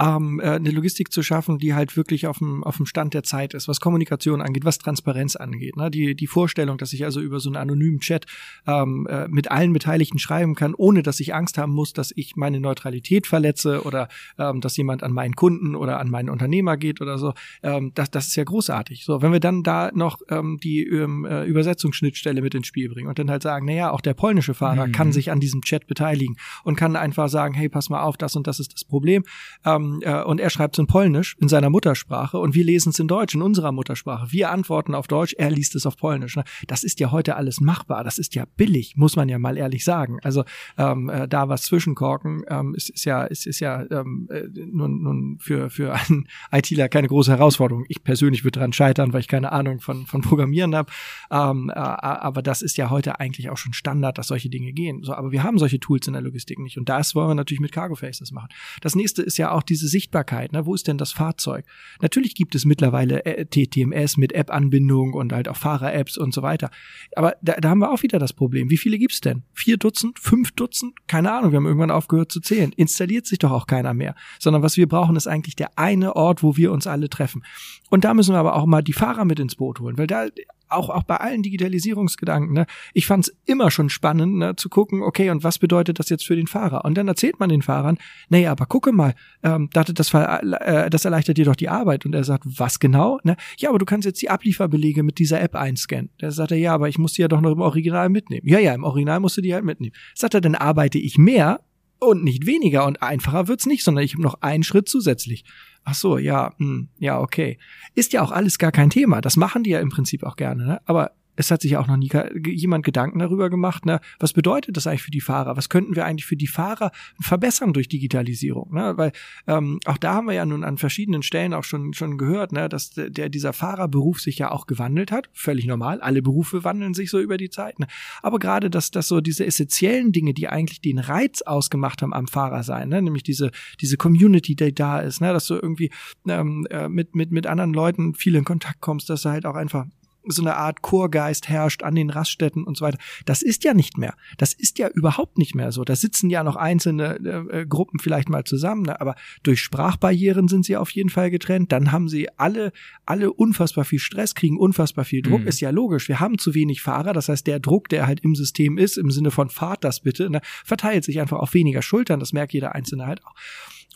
[0.00, 3.22] ähm, äh, eine Logistik zu schaffen, die halt wirklich auf dem, auf dem Stand der
[3.22, 5.76] Zeit ist, was Kommunikation angeht, was Transparenz angeht.
[5.76, 5.90] Ne?
[5.90, 8.26] Die, die Vorstellung, dass ich also über so einen anonymen Chat
[8.66, 12.36] ähm, äh, mit allen Beteiligten schreiben kann, ohne dass ich Angst haben muss, dass ich
[12.36, 14.08] meine Neutralität verletze oder
[14.38, 18.10] ähm, dass jemand an meinen Kunden oder an meinen Unternehmer geht oder so, ähm, das,
[18.10, 19.04] das ist ja großartig.
[19.04, 23.08] So, wenn wir dann da noch ähm, die ähm, äh, Übersetzungsschnittstelle mit ins Spiel bringen
[23.08, 24.92] und dann halt sagen, naja, auch der polnische Fahrer mhm.
[24.92, 28.36] kann sich an diesem Chat beteiligen und kann einfach sagen, hey, pass mal auf, das
[28.36, 29.24] und das ist das Problem.
[29.64, 32.98] Ähm, äh, und er schreibt es in Polnisch, in seiner Muttersprache, und wir lesen es
[32.98, 34.30] in Deutsch, in unserer Muttersprache.
[34.30, 36.36] Wir antworten auf Deutsch, er liest es auf Polnisch.
[36.36, 36.44] Ne?
[36.66, 38.04] Das ist ja heute alles machbar.
[38.04, 40.18] Das ist ja billig, muss man ja mal ehrlich sagen.
[40.22, 40.44] Also
[40.78, 45.02] ähm, äh, da was zwischenkorken ähm, ist, ist ja, ist, ist ja ähm, äh, nun,
[45.02, 47.84] nun für, für einen ITler keine große Herausforderung.
[47.88, 50.90] Ich persönlich würde daran scheitern, weil ich keine Ahnung von, von Programmieren habe.
[51.30, 55.02] Ähm, äh, aber das ist ja heute eigentlich auch schon Standard, dass solche Dinge gehen.
[55.02, 56.78] So, aber wir haben solche Tools in der Logistik nicht.
[56.78, 58.48] Und das wollen wir natürlich mit Cargo Faces machen.
[58.80, 60.52] Das nächste ist ja auch diese Sichtbarkeit.
[60.52, 60.66] Ne?
[60.66, 61.64] Wo ist denn das Fahrzeug?
[62.00, 66.70] Natürlich gibt es mittlerweile äh, TTMS mit App-Anbindung und halt auch Fahrer-Apps und so weiter.
[67.16, 68.70] Aber da, da haben wir auch wieder das Problem.
[68.70, 69.42] Wie viele gibt's denn?
[69.52, 70.18] Vier Dutzend?
[70.18, 70.94] Fünf Dutzend?
[71.06, 71.52] Keine Ahnung.
[71.52, 72.72] Wir haben irgendwann aufgehört zu zählen.
[72.76, 74.14] Installiert sich doch auch keiner mehr.
[74.38, 77.44] Sondern was wir brauchen, ist eigentlich der eine Ort, wo wir uns alle treffen.
[77.90, 80.26] Und da müssen wir aber auch mal die Fahrer mit ins Boot holen, weil da
[80.70, 85.02] auch, auch bei allen Digitalisierungsgedanken, ne, ich fand es immer schon spannend, ne, zu gucken,
[85.02, 86.84] okay, und was bedeutet das jetzt für den Fahrer?
[86.84, 91.36] Und dann erzählt man den Fahrern, naja, aber gucke mal, ähm, das, äh, das erleichtert
[91.36, 92.06] dir doch die Arbeit.
[92.06, 93.18] Und er sagt, was genau?
[93.22, 93.36] Ne?
[93.58, 96.10] Ja, aber du kannst jetzt die Ablieferbelege mit dieser App einscannen.
[96.18, 98.46] Da sagt er, ja, aber ich muss die ja doch noch im Original mitnehmen.
[98.46, 99.94] Ja, ja, im Original musst du die halt mitnehmen.
[100.14, 101.60] Sagt er, dann arbeite ich mehr
[102.00, 105.44] und nicht weniger und einfacher wird's nicht, sondern ich habe noch einen Schritt zusätzlich.
[105.84, 107.58] Ach so, ja, mh, hm, ja, okay.
[107.94, 109.20] Ist ja auch alles gar kein Thema.
[109.20, 110.80] Das machen die ja im Prinzip auch gerne, ne?
[110.84, 112.10] Aber es hat sich auch noch nie
[112.46, 115.56] jemand Gedanken darüber gemacht, ne, was bedeutet das eigentlich für die Fahrer?
[115.56, 118.74] Was könnten wir eigentlich für die Fahrer verbessern durch Digitalisierung?
[118.74, 118.92] Ne?
[118.96, 119.12] Weil
[119.46, 122.68] ähm, auch da haben wir ja nun an verschiedenen Stellen auch schon schon gehört, ne,
[122.68, 125.30] dass der dieser Fahrerberuf sich ja auch gewandelt hat.
[125.32, 126.00] Völlig normal.
[126.00, 127.78] Alle Berufe wandeln sich so über die Zeit.
[127.78, 127.86] Ne?
[128.22, 132.28] Aber gerade, dass dass so diese essentiellen Dinge, die eigentlich den Reiz ausgemacht haben am
[132.28, 133.00] Fahrer sein, ne?
[133.00, 133.50] nämlich diese
[133.80, 135.32] diese Community, die da ist, ne?
[135.32, 135.90] dass du irgendwie
[136.28, 139.54] ähm, äh, mit mit mit anderen Leuten viel in Kontakt kommst, dass du halt auch
[139.54, 139.86] einfach
[140.26, 142.98] so eine Art Chorgeist herrscht an den Raststätten und so weiter.
[143.24, 144.14] Das ist ja nicht mehr.
[144.38, 145.84] Das ist ja überhaupt nicht mehr so.
[145.84, 149.00] Da sitzen ja noch einzelne äh, äh, Gruppen vielleicht mal zusammen, ne?
[149.00, 151.72] aber durch Sprachbarrieren sind sie auf jeden Fall getrennt.
[151.72, 152.72] Dann haben sie alle,
[153.06, 155.42] alle unfassbar viel Stress, kriegen unfassbar viel Druck.
[155.42, 155.48] Mhm.
[155.48, 156.08] Ist ja logisch.
[156.08, 157.12] Wir haben zu wenig Fahrer.
[157.12, 160.30] Das heißt, der Druck, der halt im System ist, im Sinne von fahrt das bitte,
[160.30, 162.20] ne, verteilt sich einfach auf weniger Schultern.
[162.20, 163.34] Das merkt jeder Einzelne halt auch.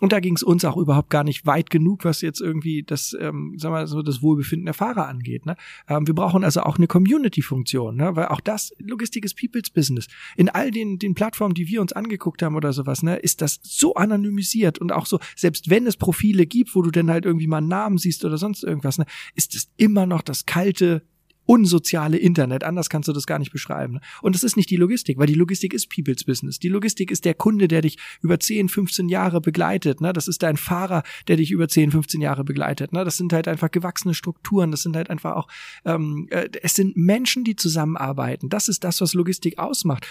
[0.01, 3.17] Und da ging es uns auch überhaupt gar nicht weit genug, was jetzt irgendwie das,
[3.21, 5.47] ähm, sagen wir so, das Wohlbefinden der Fahrer angeht.
[5.47, 5.57] Ne?
[5.89, 8.17] Ähm, wir brauchen also auch eine Community-Funktion, ne?
[8.17, 10.09] weil auch das Logistik ist People's Business.
[10.37, 13.61] In all den, den Plattformen, die wir uns angeguckt haben oder sowas, ne, ist das
[13.63, 17.47] so anonymisiert und auch so, selbst wenn es Profile gibt, wo du dann halt irgendwie
[17.47, 21.03] mal einen Namen siehst oder sonst irgendwas, ne, ist es immer noch das kalte
[21.47, 22.65] unsoziale Internet.
[22.65, 24.01] Anders kannst du das gar nicht beschreiben.
[24.23, 26.59] Und es ist nicht die Logistik, weil die Logistik ist People's Business.
[26.59, 30.01] Die Logistik ist der Kunde, der dich über 10, 15 Jahre begleitet.
[30.01, 30.13] Ne?
[30.13, 32.93] Das ist dein Fahrer, der dich über 10, 15 Jahre begleitet.
[32.93, 33.05] Ne?
[33.05, 34.71] Das sind halt einfach gewachsene Strukturen.
[34.71, 35.49] Das sind halt einfach auch,
[35.85, 38.49] ähm, äh, es sind Menschen, die zusammenarbeiten.
[38.49, 40.07] Das ist das, was Logistik ausmacht.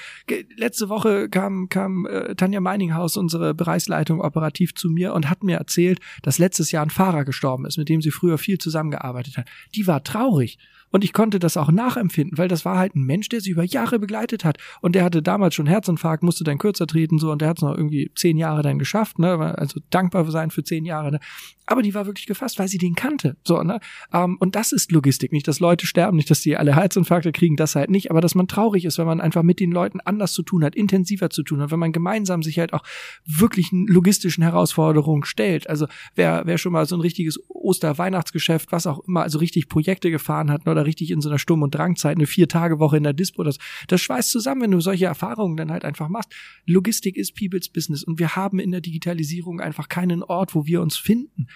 [0.55, 5.57] Letzte Woche kam, kam äh, Tanja Meininghaus, unsere Bereichsleitung, operativ zu mir und hat mir
[5.57, 9.47] erzählt, dass letztes Jahr ein Fahrer gestorben ist, mit dem sie früher viel zusammengearbeitet hat.
[9.75, 10.57] Die war traurig.
[10.93, 13.63] Und ich konnte das auch nachempfinden, weil das war halt ein Mensch, der sie über
[13.63, 14.59] Jahre begleitet hat.
[14.79, 17.63] Und der hatte damals schon Herzinfarkt, musste dann kürzer treten, so, und der hat es
[17.63, 19.57] noch irgendwie zehn Jahre dann geschafft, ne?
[19.57, 21.19] Also dankbar sein für zehn Jahre, ne?
[21.65, 23.37] Aber die war wirklich gefasst, weil sie den kannte.
[23.43, 23.79] So, ne?
[24.13, 25.31] Ähm, und das ist Logistik.
[25.31, 28.35] Nicht, dass Leute sterben, nicht, dass die alle Herzinfarkte kriegen, das halt nicht, aber dass
[28.35, 31.41] man traurig ist, wenn man einfach mit den Leuten anders zu tun hat, intensiver zu
[31.41, 32.83] tun hat, wenn man gemeinsam sich halt auch
[33.25, 35.69] wirklich logistischen Herausforderungen stellt.
[35.69, 40.11] Also wer, wer schon mal so ein richtiges Oster-Weihnachtsgeschäft, was auch immer, also richtig Projekte
[40.11, 43.13] gefahren hat, ne, oder richtig in so einer Sturm- und Drangzeit, eine Vier-Tage-Woche in der
[43.13, 46.31] Dispo, das, das schweißt zusammen, wenn du solche Erfahrungen dann halt einfach machst.
[46.65, 50.81] Logistik ist People's Business und wir haben in der Digitalisierung einfach keinen Ort, wo wir
[50.81, 51.47] uns finden.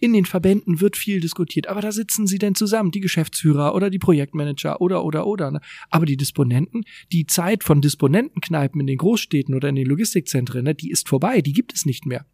[0.00, 3.90] In den Verbänden wird viel diskutiert, aber da sitzen sie denn zusammen, die Geschäftsführer oder
[3.90, 5.50] die Projektmanager oder oder oder.
[5.50, 5.60] Ne?
[5.90, 10.76] Aber die Disponenten, die Zeit von Disponentenkneipen in den Großstädten oder in den Logistikzentren, ne,
[10.76, 12.24] die ist vorbei, die gibt es nicht mehr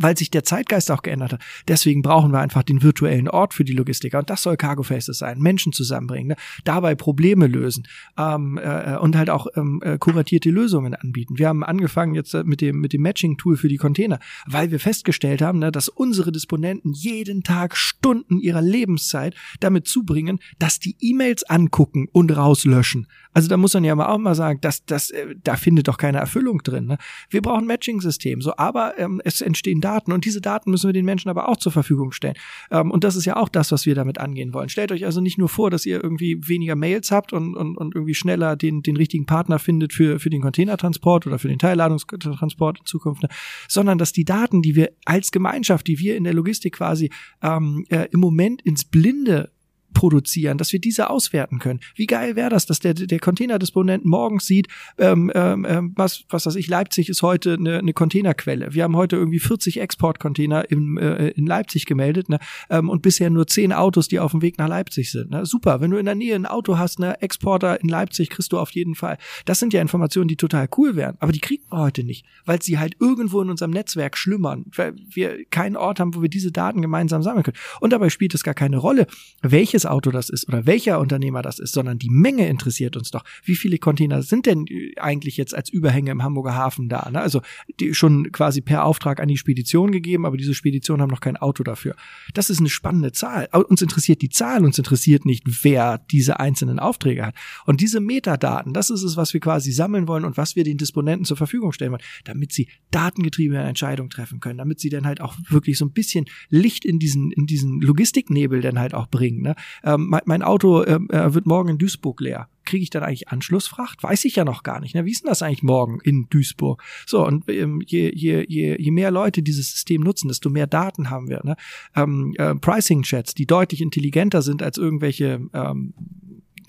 [0.00, 1.40] weil sich der Zeitgeist auch geändert hat.
[1.68, 4.18] Deswegen brauchen wir einfach den virtuellen Ort für die Logistiker.
[4.18, 5.38] Und das soll Cargo Faces sein.
[5.38, 6.36] Menschen zusammenbringen, ne?
[6.64, 7.86] dabei Probleme lösen
[8.18, 11.38] ähm, äh, und halt auch ähm, äh, kuratierte Lösungen anbieten.
[11.38, 14.80] Wir haben angefangen jetzt äh, mit dem, mit dem Matching-Tool für die Container, weil wir
[14.80, 20.96] festgestellt haben, ne, dass unsere Disponenten jeden Tag Stunden ihrer Lebenszeit damit zubringen, dass die
[21.00, 23.06] E-Mails angucken und rauslöschen.
[23.32, 26.18] Also da muss man ja auch mal sagen, dass das, äh, da findet doch keine
[26.18, 26.86] Erfüllung drin.
[26.86, 26.98] Ne?
[27.28, 31.04] Wir brauchen Matching-System, so aber ähm, es entstehen Daten und diese Daten müssen wir den
[31.04, 32.34] Menschen aber auch zur Verfügung stellen.
[32.70, 34.68] Ähm, und das ist ja auch das, was wir damit angehen wollen.
[34.68, 37.94] Stellt euch also nicht nur vor, dass ihr irgendwie weniger Mails habt und, und, und
[37.94, 42.80] irgendwie schneller den, den richtigen Partner findet für, für den Containertransport oder für den Teilladungstransport
[42.80, 43.28] in Zukunft, ne?
[43.68, 47.10] sondern dass die Daten, die wir als Gemeinschaft, die wir in der Logistik quasi
[47.42, 49.50] ähm, äh, im Moment ins Blinde
[49.92, 51.80] produzieren, dass wir diese auswerten können.
[51.94, 56.46] Wie geil wäre das, dass der, der Containerdisponent morgens sieht, ähm, ähm, ähm, was, was
[56.46, 58.72] weiß ich, Leipzig ist heute eine, eine Containerquelle.
[58.74, 62.38] Wir haben heute irgendwie 40 Exportcontainer in, äh, in Leipzig gemeldet ne?
[62.68, 65.30] ähm, und bisher nur 10 Autos, die auf dem Weg nach Leipzig sind.
[65.30, 65.46] Ne?
[65.46, 68.58] Super, wenn du in der Nähe ein Auto hast, ne, Exporter in Leipzig kriegst du
[68.58, 69.18] auf jeden Fall.
[69.44, 72.62] Das sind ja Informationen, die total cool wären, aber die kriegen wir heute nicht, weil
[72.62, 76.52] sie halt irgendwo in unserem Netzwerk schlummern, weil wir keinen Ort haben, wo wir diese
[76.52, 77.58] Daten gemeinsam sammeln können.
[77.80, 79.06] Und dabei spielt es gar keine Rolle,
[79.42, 83.10] welches welches Auto das ist oder welcher Unternehmer das ist, sondern die Menge interessiert uns
[83.10, 83.24] doch.
[83.44, 84.66] Wie viele Container sind denn
[84.96, 87.08] eigentlich jetzt als Überhänge im Hamburger Hafen da?
[87.10, 87.20] Ne?
[87.20, 87.40] Also
[87.78, 91.36] die schon quasi per Auftrag an die Spedition gegeben, aber diese Spedition haben noch kein
[91.36, 91.94] Auto dafür.
[92.34, 93.48] Das ist eine spannende Zahl.
[93.68, 97.34] Uns interessiert die Zahl, uns interessiert nicht, wer diese einzelnen Aufträge hat.
[97.66, 100.76] Und diese Metadaten, das ist es, was wir quasi sammeln wollen und was wir den
[100.76, 105.20] Disponenten zur Verfügung stellen wollen, damit sie datengetriebene Entscheidungen treffen können, damit sie dann halt
[105.20, 109.42] auch wirklich so ein bisschen Licht in diesen, in diesen Logistiknebel dann halt auch bringen.
[109.42, 109.54] Ne?
[109.84, 112.48] Ähm, mein, mein Auto ähm, äh, wird morgen in Duisburg leer.
[112.64, 114.02] Kriege ich dann eigentlich Anschlussfracht?
[114.02, 114.94] Weiß ich ja noch gar nicht.
[114.94, 115.04] Ne?
[115.04, 116.82] Wie ist denn das eigentlich morgen in Duisburg?
[117.06, 121.10] So, und ähm, je, je, je, je mehr Leute dieses System nutzen, desto mehr Daten
[121.10, 121.40] haben wir.
[121.44, 121.56] Ne?
[121.96, 125.94] Ähm, äh, Pricing-Chats, die deutlich intelligenter sind als irgendwelche ähm,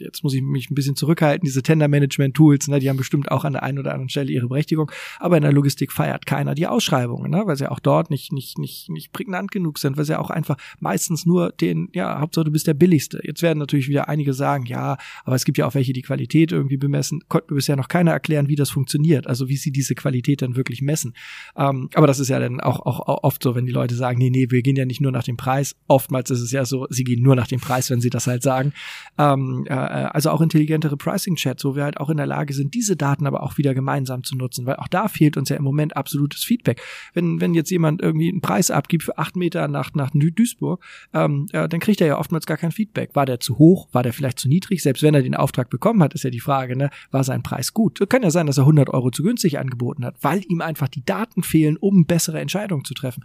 [0.01, 3.53] jetzt muss ich mich ein bisschen zurückhalten, diese Tender-Management-Tools, ne, die haben bestimmt auch an
[3.53, 7.31] der einen oder anderen Stelle ihre Berechtigung, aber in der Logistik feiert keiner die Ausschreibungen,
[7.31, 10.29] ne, weil sie auch dort nicht, nicht, nicht, nicht prägnant genug sind, weil sie auch
[10.29, 13.21] einfach meistens nur den, ja, Hauptsache du bist der Billigste.
[13.23, 16.51] Jetzt werden natürlich wieder einige sagen, ja, aber es gibt ja auch welche, die Qualität
[16.51, 20.41] irgendwie bemessen, konnte bisher noch keiner erklären, wie das funktioniert, also wie sie diese Qualität
[20.41, 21.13] dann wirklich messen.
[21.55, 24.17] Ähm, aber das ist ja dann auch, auch, auch oft so, wenn die Leute sagen,
[24.17, 25.75] nee, nee, wir gehen ja nicht nur nach dem Preis.
[25.87, 28.43] Oftmals ist es ja so, sie gehen nur nach dem Preis, wenn sie das halt
[28.43, 28.73] sagen.
[29.17, 32.73] Ähm, äh, äh, also auch intelligentere Pricing-Chats, wo wir halt auch in der Lage sind,
[32.73, 35.63] diese Daten aber auch wieder gemeinsam zu nutzen, weil auch da fehlt uns ja im
[35.63, 36.81] Moment absolutes Feedback.
[37.13, 41.47] Wenn, wenn jetzt jemand irgendwie einen Preis abgibt für acht Meter nach, nach Duisburg, ähm,
[41.51, 43.15] ja, dann kriegt er ja oftmals gar kein Feedback.
[43.15, 43.89] War der zu hoch?
[43.91, 44.81] War der vielleicht zu niedrig?
[44.81, 47.73] Selbst wenn er den Auftrag bekommen hat, ist ja die Frage, ne, war sein Preis
[47.73, 47.99] gut?
[48.09, 51.03] Kann ja sein, dass er 100 Euro zu günstig angeboten hat, weil ihm einfach die
[51.03, 53.23] Daten fehlen, um bessere Entscheidungen zu treffen.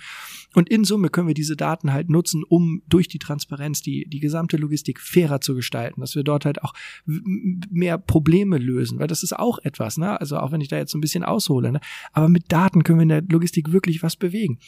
[0.54, 4.20] Und in Summe können wir diese Daten halt nutzen, um durch die Transparenz die, die
[4.20, 6.74] gesamte Logistik fairer zu gestalten, dass wir dort halt auch
[7.08, 10.20] mehr Probleme lösen, weil das ist auch etwas, ne?
[10.20, 11.80] Also auch wenn ich da jetzt so ein bisschen aushole, ne?
[12.12, 14.58] Aber mit Daten können wir in der Logistik wirklich was bewegen.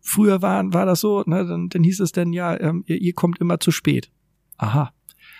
[0.00, 1.46] Früher war, war das so, ne?
[1.46, 4.10] Dann, dann hieß es denn, ja, ähm, ihr, ihr kommt immer zu spät.
[4.58, 4.92] Aha,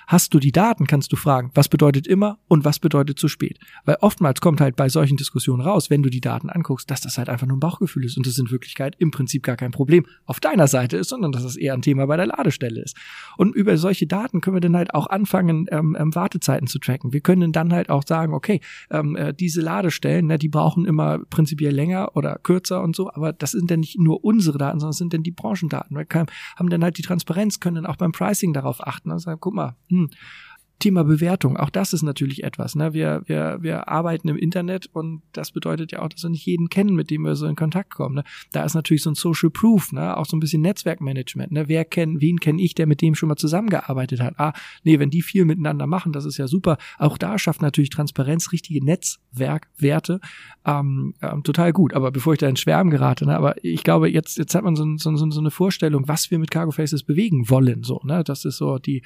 [0.06, 3.58] Hast du die Daten, kannst du fragen, was bedeutet immer und was bedeutet zu spät?
[3.84, 7.18] Weil oftmals kommt halt bei solchen Diskussionen raus, wenn du die Daten anguckst, dass das
[7.18, 10.06] halt einfach nur ein Bauchgefühl ist und das in Wirklichkeit im Prinzip gar kein Problem
[10.24, 12.96] auf deiner Seite ist, sondern dass das eher ein Thema bei der Ladestelle ist.
[13.36, 17.12] Und über solche Daten können wir dann halt auch anfangen, ähm, ähm, Wartezeiten zu tracken.
[17.12, 21.18] Wir können dann halt auch sagen, okay, ähm, äh, diese Ladestellen, ne, die brauchen immer
[21.30, 24.92] prinzipiell länger oder kürzer und so, aber das sind dann nicht nur unsere Daten, sondern
[24.92, 25.96] das sind dann die Branchendaten.
[25.96, 26.06] Wir
[26.56, 29.10] haben dann halt die Transparenz, können dann auch beim Pricing darauf achten.
[29.10, 29.95] Also, guck mal, hm,
[30.78, 32.74] Thema Bewertung, auch das ist natürlich etwas.
[32.74, 32.92] Ne?
[32.92, 36.68] Wir, wir, wir arbeiten im Internet und das bedeutet ja auch, dass wir nicht jeden
[36.68, 38.16] kennen, mit dem wir so in Kontakt kommen.
[38.16, 38.24] Ne?
[38.52, 40.16] Da ist natürlich so ein Social Proof, ne?
[40.16, 41.50] auch so ein bisschen Netzwerkmanagement.
[41.50, 41.68] Ne?
[41.68, 44.34] Wer kennt, wen kenne ich, der mit dem schon mal zusammengearbeitet hat?
[44.38, 44.52] Ah,
[44.84, 46.76] nee, wenn die viel miteinander machen, das ist ja super.
[46.98, 50.20] Auch da schafft natürlich Transparenz richtige Netzwerkwerte
[50.66, 51.94] ähm, ähm, total gut.
[51.94, 53.34] Aber bevor ich da in Schwärmen gerate, ne?
[53.34, 56.50] aber ich glaube, jetzt, jetzt hat man so, so, so eine Vorstellung, was wir mit
[56.50, 57.82] Cargo Faces bewegen wollen.
[57.82, 58.22] So, ne?
[58.24, 59.02] Das ist so die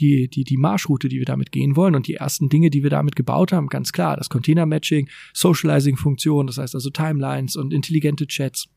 [0.00, 1.94] die, die, die Marschroute, die wir damit gehen wollen.
[1.94, 6.58] Und die ersten Dinge, die wir damit gebaut haben, ganz klar, das Container-Matching, Socializing-Funktion, das
[6.58, 8.68] heißt also Timelines und intelligente Chats.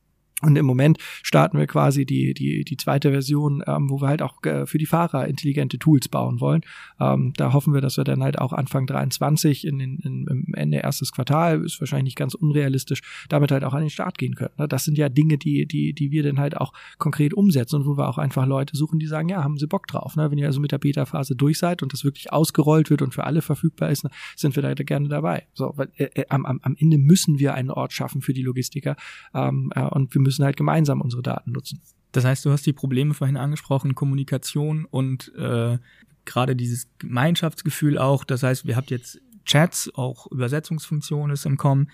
[0.41, 4.21] Und im Moment starten wir quasi die, die, die zweite Version, ähm, wo wir halt
[4.21, 6.61] auch äh, für die Fahrer intelligente Tools bauen wollen.
[6.99, 10.77] Ähm, da hoffen wir, dass wir dann halt auch Anfang 23 in, in, im Ende
[10.77, 14.53] erstes Quartal, ist wahrscheinlich nicht ganz unrealistisch, damit halt auch an den Start gehen können.
[14.57, 14.67] Ne?
[14.67, 17.97] Das sind ja Dinge, die, die, die wir dann halt auch konkret umsetzen und wo
[17.97, 20.15] wir auch einfach Leute suchen, die sagen, ja, haben sie Bock drauf.
[20.15, 20.31] Ne?
[20.31, 23.25] Wenn ihr also mit der Beta-Phase durch seid und das wirklich ausgerollt wird und für
[23.25, 25.47] alle verfügbar ist, ne, sind wir da gerne dabei.
[25.53, 28.95] So, weil äh, äh am, am Ende müssen wir einen Ort schaffen für die Logistiker
[29.33, 31.81] ähm, äh, und wir müssen müssen halt gemeinsam unsere Daten nutzen.
[32.13, 35.77] Das heißt, du hast die Probleme vorhin angesprochen, Kommunikation und äh,
[36.25, 38.23] gerade dieses Gemeinschaftsgefühl auch.
[38.23, 41.89] Das heißt, wir habt jetzt Chats, auch Übersetzungsfunktion ist im Kommen.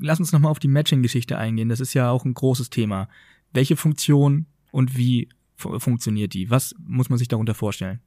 [0.00, 1.68] Lass uns nochmal auf die Matching-Geschichte eingehen.
[1.68, 3.08] Das ist ja auch ein großes Thema.
[3.52, 6.50] Welche Funktion und wie funktioniert die?
[6.50, 8.00] Was muss man sich darunter vorstellen?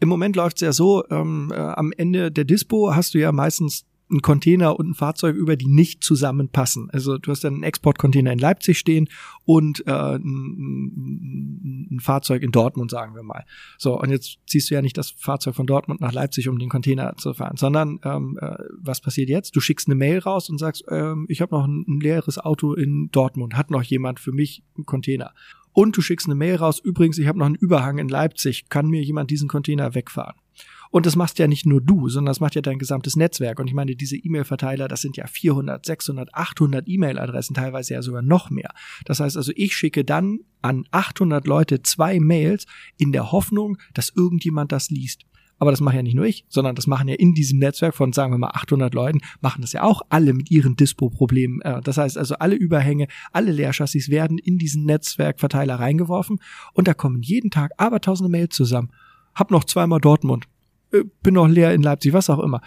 [0.00, 3.30] Im Moment läuft es ja so, ähm, äh, am Ende der Dispo hast du ja
[3.30, 3.84] meistens
[4.14, 6.88] ein Container und ein Fahrzeug über, die nicht zusammenpassen.
[6.90, 9.08] Also du hast dann einen Exportcontainer in Leipzig stehen
[9.44, 13.44] und äh, ein, ein, Fahrzeug in Dortmund, sagen wir mal.
[13.76, 16.68] So, und jetzt ziehst du ja nicht das Fahrzeug von Dortmund nach Leipzig, um den
[16.68, 19.56] Container zu fahren, sondern ähm, äh, was passiert jetzt?
[19.56, 22.74] Du schickst eine Mail raus und sagst, ähm, ich habe noch ein, ein leeres Auto
[22.74, 25.32] in Dortmund, hat noch jemand für mich einen Container?
[25.72, 28.86] Und du schickst eine Mail raus, übrigens, ich habe noch einen Überhang in Leipzig, kann
[28.86, 30.36] mir jemand diesen Container wegfahren?
[30.94, 33.58] Und das machst ja nicht nur du, sondern das macht ja dein gesamtes Netzwerk.
[33.58, 38.22] Und ich meine, diese E-Mail-Verteiler, das sind ja 400, 600, 800 E-Mail-Adressen, teilweise ja sogar
[38.22, 38.70] noch mehr.
[39.04, 44.12] Das heißt also, ich schicke dann an 800 Leute zwei Mails in der Hoffnung, dass
[44.14, 45.24] irgendjemand das liest.
[45.58, 48.12] Aber das mache ja nicht nur ich, sondern das machen ja in diesem Netzwerk von,
[48.12, 51.60] sagen wir mal, 800 Leuten, machen das ja auch alle mit ihren Dispo-Problemen.
[51.62, 56.38] Äh, das heißt also, alle Überhänge, alle Leerchassis werden in diesen Netzwerkverteiler reingeworfen
[56.72, 58.92] und da kommen jeden Tag aber tausende Mails zusammen.
[59.34, 60.46] Hab noch zweimal Dortmund.
[61.22, 62.60] Bin noch leer in Leipzig, was auch immer.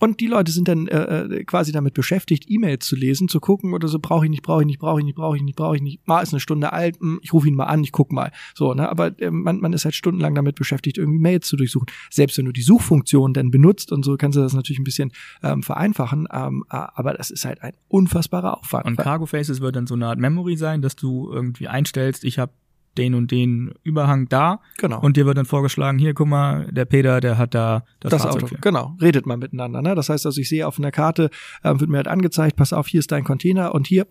[0.00, 3.74] Und die Leute sind dann äh, äh, quasi damit beschäftigt, E-Mails zu lesen, zu gucken
[3.74, 5.76] oder so, brauche ich nicht, brauche ich nicht, brauche ich nicht, brauche ich nicht, brauche
[5.76, 6.06] ich nicht.
[6.06, 8.32] Mal ist eine Stunde alt, hm, ich rufe ihn mal an, ich guck mal.
[8.54, 8.88] So, ne?
[8.88, 11.86] Aber äh, man, man ist halt stundenlang damit beschäftigt, irgendwie Mails zu durchsuchen.
[12.10, 15.12] Selbst wenn du die Suchfunktion dann benutzt und so, kannst du das natürlich ein bisschen
[15.42, 18.86] ähm, vereinfachen, ähm, aber das ist halt ein unfassbarer Aufwand.
[18.86, 22.38] Und Cargo Faces wird dann so eine Art Memory sein, dass du irgendwie einstellst, ich
[22.38, 22.52] habe
[22.98, 24.60] den und den Überhang da.
[24.78, 25.00] Genau.
[25.00, 28.26] Und dir wird dann vorgeschlagen, hier, guck mal, der Peter, der hat da das, das
[28.26, 28.46] Auto.
[28.46, 28.56] Für.
[28.56, 29.82] Genau, redet mal miteinander.
[29.82, 29.94] Ne?
[29.94, 31.30] Das heißt also, ich sehe auf einer Karte,
[31.62, 34.06] äh, wird mir halt angezeigt, pass auf, hier ist dein Container und hier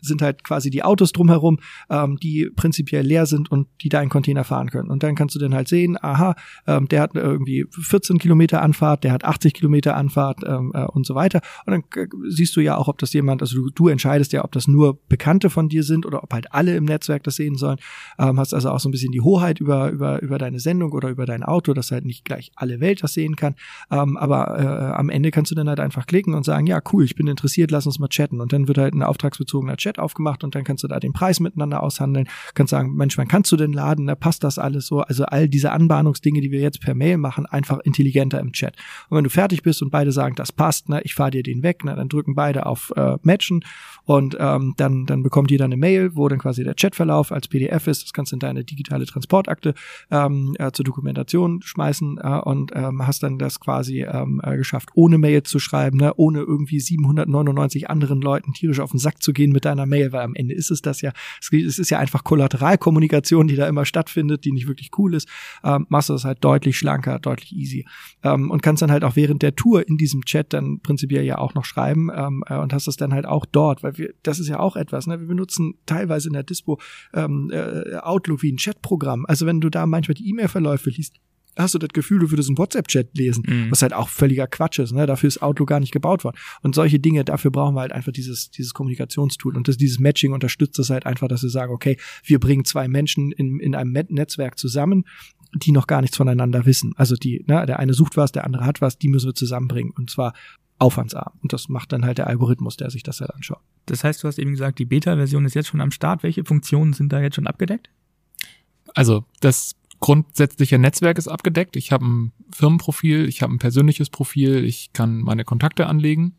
[0.00, 1.58] sind halt quasi die Autos drumherum,
[1.88, 4.90] ähm, die prinzipiell leer sind und die deinen Container fahren können.
[4.90, 6.34] Und dann kannst du dann halt sehen, aha,
[6.66, 11.06] ähm, der hat irgendwie 14 Kilometer Anfahrt, der hat 80 Kilometer Anfahrt ähm, äh, und
[11.06, 11.40] so weiter.
[11.66, 14.44] Und dann äh, siehst du ja auch, ob das jemand, also du, du entscheidest ja,
[14.44, 17.56] ob das nur Bekannte von dir sind oder ob halt alle im Netzwerk das sehen
[17.56, 17.78] sollen.
[18.18, 21.08] Ähm, hast also auch so ein bisschen die Hoheit über, über, über deine Sendung oder
[21.08, 23.54] über dein Auto, dass halt nicht gleich alle Welt das sehen kann.
[23.90, 27.04] Ähm, aber äh, am Ende kannst du dann halt einfach klicken und sagen, ja, cool,
[27.04, 28.40] ich bin interessiert, lass uns mal chatten.
[28.40, 31.12] Und dann wird halt ein auftragsbezogener Chat Chat aufgemacht und dann kannst du da den
[31.12, 34.86] Preis miteinander aushandeln, kannst sagen, Mensch, wann kannst du denn laden, da passt das alles
[34.86, 38.76] so, also all diese Anbahnungsdinge, die wir jetzt per Mail machen, einfach intelligenter im Chat.
[39.08, 41.62] Und wenn du fertig bist und beide sagen, das passt, ne, ich fahre dir den
[41.62, 43.64] weg, ne, dann drücken beide auf äh, Matchen
[44.04, 47.86] und ähm, dann, dann bekommt jeder eine Mail, wo dann quasi der Chatverlauf als PDF
[47.86, 49.74] ist, das kannst du in deine digitale Transportakte
[50.10, 54.90] ähm, äh, zur Dokumentation schmeißen äh, und ähm, hast dann das quasi ähm, äh, geschafft,
[54.94, 59.32] ohne Mail zu schreiben, ne, ohne irgendwie 799 anderen Leuten tierisch auf den Sack zu
[59.32, 62.24] gehen mit deiner Mail, weil am Ende ist es das ja, es ist ja einfach
[62.24, 65.28] Kollateralkommunikation, die da immer stattfindet, die nicht wirklich cool ist,
[65.64, 67.86] ähm, machst du das halt deutlich schlanker, deutlich easy
[68.22, 71.38] ähm, und kannst dann halt auch während der Tour in diesem Chat dann prinzipiell ja
[71.38, 74.38] auch noch schreiben ähm, äh, und hast das dann halt auch dort, weil wir, das
[74.38, 75.20] ist ja auch etwas, ne?
[75.20, 76.80] wir benutzen teilweise in der Dispo
[77.14, 81.16] ähm, äh, Outlook wie ein Chatprogramm, also wenn du da manchmal die E-Mail-Verläufe liest,
[81.56, 83.70] hast du das Gefühl, du würdest einen WhatsApp-Chat lesen, mhm.
[83.70, 84.92] was halt auch völliger Quatsch ist.
[84.92, 85.06] Ne?
[85.06, 86.36] Dafür ist Outlook gar nicht gebaut worden.
[86.62, 89.56] Und solche Dinge, dafür brauchen wir halt einfach dieses, dieses Kommunikationstool.
[89.56, 92.88] Und das, dieses Matching unterstützt es halt einfach, dass wir sagen, okay, wir bringen zwei
[92.88, 95.04] Menschen in, in einem Netzwerk zusammen,
[95.54, 96.92] die noch gar nichts voneinander wissen.
[96.96, 99.92] Also die, ne, der eine sucht was, der andere hat was, die müssen wir zusammenbringen.
[99.96, 100.34] Und zwar
[100.78, 101.32] aufwandsarm.
[101.42, 103.60] Und das macht dann halt der Algorithmus, der sich das halt anschaut.
[103.86, 106.22] Das heißt, du hast eben gesagt, die Beta-Version ist jetzt schon am Start.
[106.22, 107.90] Welche Funktionen sind da jetzt schon abgedeckt?
[108.94, 111.76] Also das grundsätzliche Netzwerk ist abgedeckt.
[111.76, 116.34] Ich habe ein Firmenprofil, ich habe ein persönliches Profil, ich kann meine Kontakte anlegen.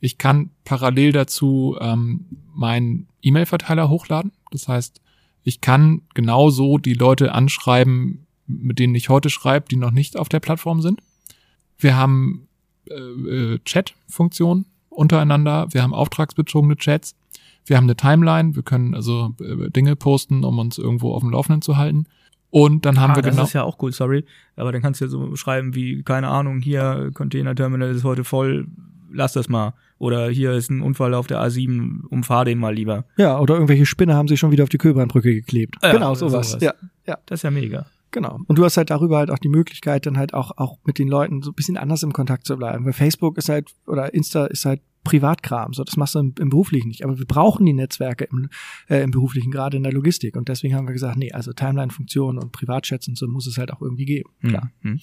[0.00, 4.32] Ich kann parallel dazu ähm, meinen E-Mail-Verteiler hochladen.
[4.50, 5.00] Das heißt,
[5.44, 10.28] ich kann genauso die Leute anschreiben, mit denen ich heute schreibe, die noch nicht auf
[10.28, 11.00] der Plattform sind.
[11.78, 12.48] Wir haben
[12.88, 17.14] äh, äh, Chat-Funktionen untereinander, wir haben auftragsbezogene Chats,
[17.66, 21.30] wir haben eine Timeline, wir können also äh, Dinge posten, um uns irgendwo auf dem
[21.30, 22.06] Laufenden zu halten.
[22.52, 23.36] Und dann haben ah, wir genau.
[23.36, 24.26] Das ist ja auch cool, sorry.
[24.56, 28.24] Aber dann kannst du ja so schreiben wie, keine Ahnung, hier, Container Terminal ist heute
[28.24, 28.66] voll,
[29.10, 29.72] lass das mal.
[29.98, 33.06] Oder hier ist ein Unfall auf der A7, umfahr den mal lieber.
[33.16, 35.76] Ja, oder irgendwelche Spinne haben sich schon wieder auf die Köbernbrücke geklebt.
[35.82, 36.50] Ja, genau, sowas.
[36.50, 36.62] sowas.
[36.62, 36.74] Ja,
[37.06, 37.16] ja.
[37.24, 37.86] Das ist ja mega.
[38.10, 38.38] Genau.
[38.46, 41.08] Und du hast halt darüber halt auch die Möglichkeit, dann halt auch, auch mit den
[41.08, 42.84] Leuten so ein bisschen anders im Kontakt zu bleiben.
[42.84, 45.72] Weil Facebook ist halt, oder Insta ist halt Privatkram.
[45.72, 47.04] So, das machst du im, im Beruflichen nicht.
[47.04, 48.48] Aber wir brauchen die Netzwerke im,
[48.88, 50.36] äh, im Beruflichen, gerade in der Logistik.
[50.36, 53.72] Und deswegen haben wir gesagt, nee, also Timeline-Funktionen und Privatchats und so muss es halt
[53.72, 54.30] auch irgendwie geben.
[54.40, 54.70] Hm, Klar.
[54.82, 55.00] Mhm.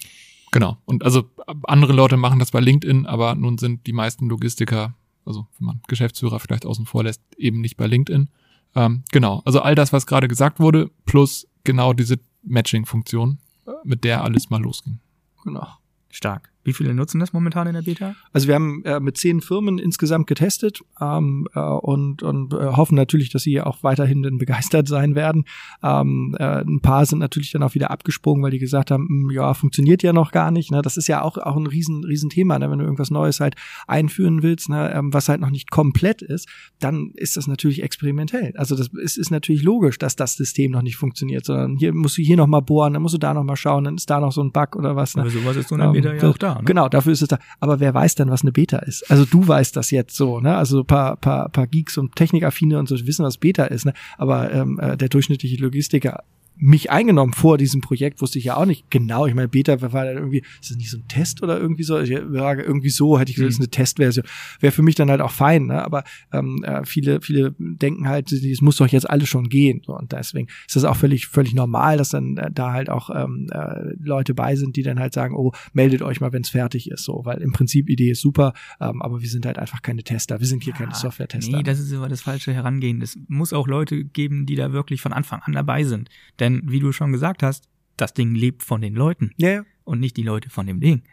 [0.51, 0.77] Genau.
[0.85, 1.29] Und also
[1.63, 4.95] andere Leute machen das bei LinkedIn, aber nun sind die meisten Logistiker,
[5.25, 8.29] also wenn man Geschäftsführer vielleicht außen vor lässt, eben nicht bei LinkedIn.
[8.75, 14.03] Ähm, genau, also all das, was gerade gesagt wurde, plus genau diese Matching-Funktion, äh, mit
[14.03, 14.99] der alles mal losging.
[15.43, 15.67] Genau.
[16.09, 16.51] Stark.
[16.69, 18.15] Wie viele nutzen das momentan in der Beta?
[18.31, 22.93] Also wir haben äh, mit zehn Firmen insgesamt getestet ähm, äh, und, und äh, hoffen
[22.93, 25.45] natürlich, dass sie auch weiterhin dann begeistert sein werden.
[25.81, 29.31] Ähm, äh, ein paar sind natürlich dann auch wieder abgesprungen, weil die gesagt haben, hm,
[29.31, 30.69] ja, funktioniert ja noch gar nicht.
[30.69, 30.83] Ne?
[30.83, 32.69] Das ist ja auch, auch ein riesen, riesen Thema, ne?
[32.69, 33.55] wenn du irgendwas Neues halt
[33.87, 34.93] einführen willst, ne?
[34.93, 36.47] ähm, was halt noch nicht komplett ist,
[36.79, 38.53] dann ist das natürlich experimentell.
[38.57, 42.19] Also das ist, ist natürlich logisch, dass das System noch nicht funktioniert, sondern hier musst
[42.19, 44.19] du hier noch mal bohren, dann musst du da noch mal schauen, dann ist da
[44.19, 45.15] noch so ein Bug oder was.
[45.15, 45.23] Ne?
[45.23, 46.58] Aber sowas ist so in der Beta Ähm, ja auch da.
[46.59, 46.65] Ne?
[46.65, 47.39] Genau, dafür ist es da.
[47.59, 49.09] Aber wer weiß dann, was eine Beta ist?
[49.09, 50.55] Also du weißt das jetzt so, ne?
[50.55, 53.93] Also paar, paar, paar Geeks und Technikaffine und so wissen, was Beta ist, ne?
[54.17, 56.23] Aber ähm, äh, der durchschnittliche Logistiker
[56.59, 59.25] mich eingenommen vor diesem Projekt, wusste ich ja auch nicht genau.
[59.25, 61.99] Ich meine, Beta war dann irgendwie, ist das nicht so ein Test oder irgendwie so?
[61.99, 64.25] Ich sage, irgendwie so, hätte ich gesagt, das ist eine Testversion.
[64.59, 65.83] Wäre für mich dann halt auch fein, ne?
[65.83, 66.03] Aber
[66.33, 69.81] ähm, äh, viele, viele denken halt, es muss doch jetzt alles schon gehen.
[69.85, 73.09] So, und deswegen ist das auch völlig, völlig normal, dass dann äh, da halt auch
[73.09, 76.49] ähm, äh, Leute bei sind, die dann halt sagen, oh, meldet euch mal, wenn es
[76.49, 77.03] fertig ist.
[77.03, 80.39] So, weil im Prinzip Idee ist super, ähm, aber wir sind halt einfach keine Tester.
[80.39, 81.55] Wir sind hier keine Ah, Software-Tester.
[81.55, 83.01] Nee, das ist immer das falsche Herangehen.
[83.01, 86.09] Es muss auch Leute geben, die da wirklich von Anfang an dabei sind.
[86.39, 89.63] Denn wie du schon gesagt hast, das Ding lebt von den Leuten ja, ja.
[89.83, 91.03] und nicht die Leute von dem Ding.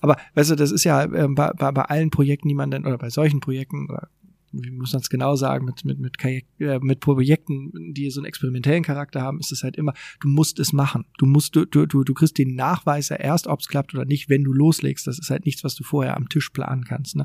[0.00, 2.86] Aber weißt du, das ist ja ähm, bei, bei, bei allen Projekten, die man dann,
[2.86, 4.08] oder bei solchen Projekten, oder
[4.52, 8.20] wie muss man es genau sagen, mit, mit, mit, Kajak, äh, mit Projekten, die so
[8.20, 11.06] einen experimentellen Charakter haben, ist es halt immer, du musst es machen.
[11.18, 14.28] Du musst, du, du, du kriegst den Nachweis ja erst, ob es klappt oder nicht,
[14.28, 15.06] wenn du loslegst.
[15.06, 17.16] Das ist halt nichts, was du vorher am Tisch planen kannst.
[17.16, 17.24] Ne?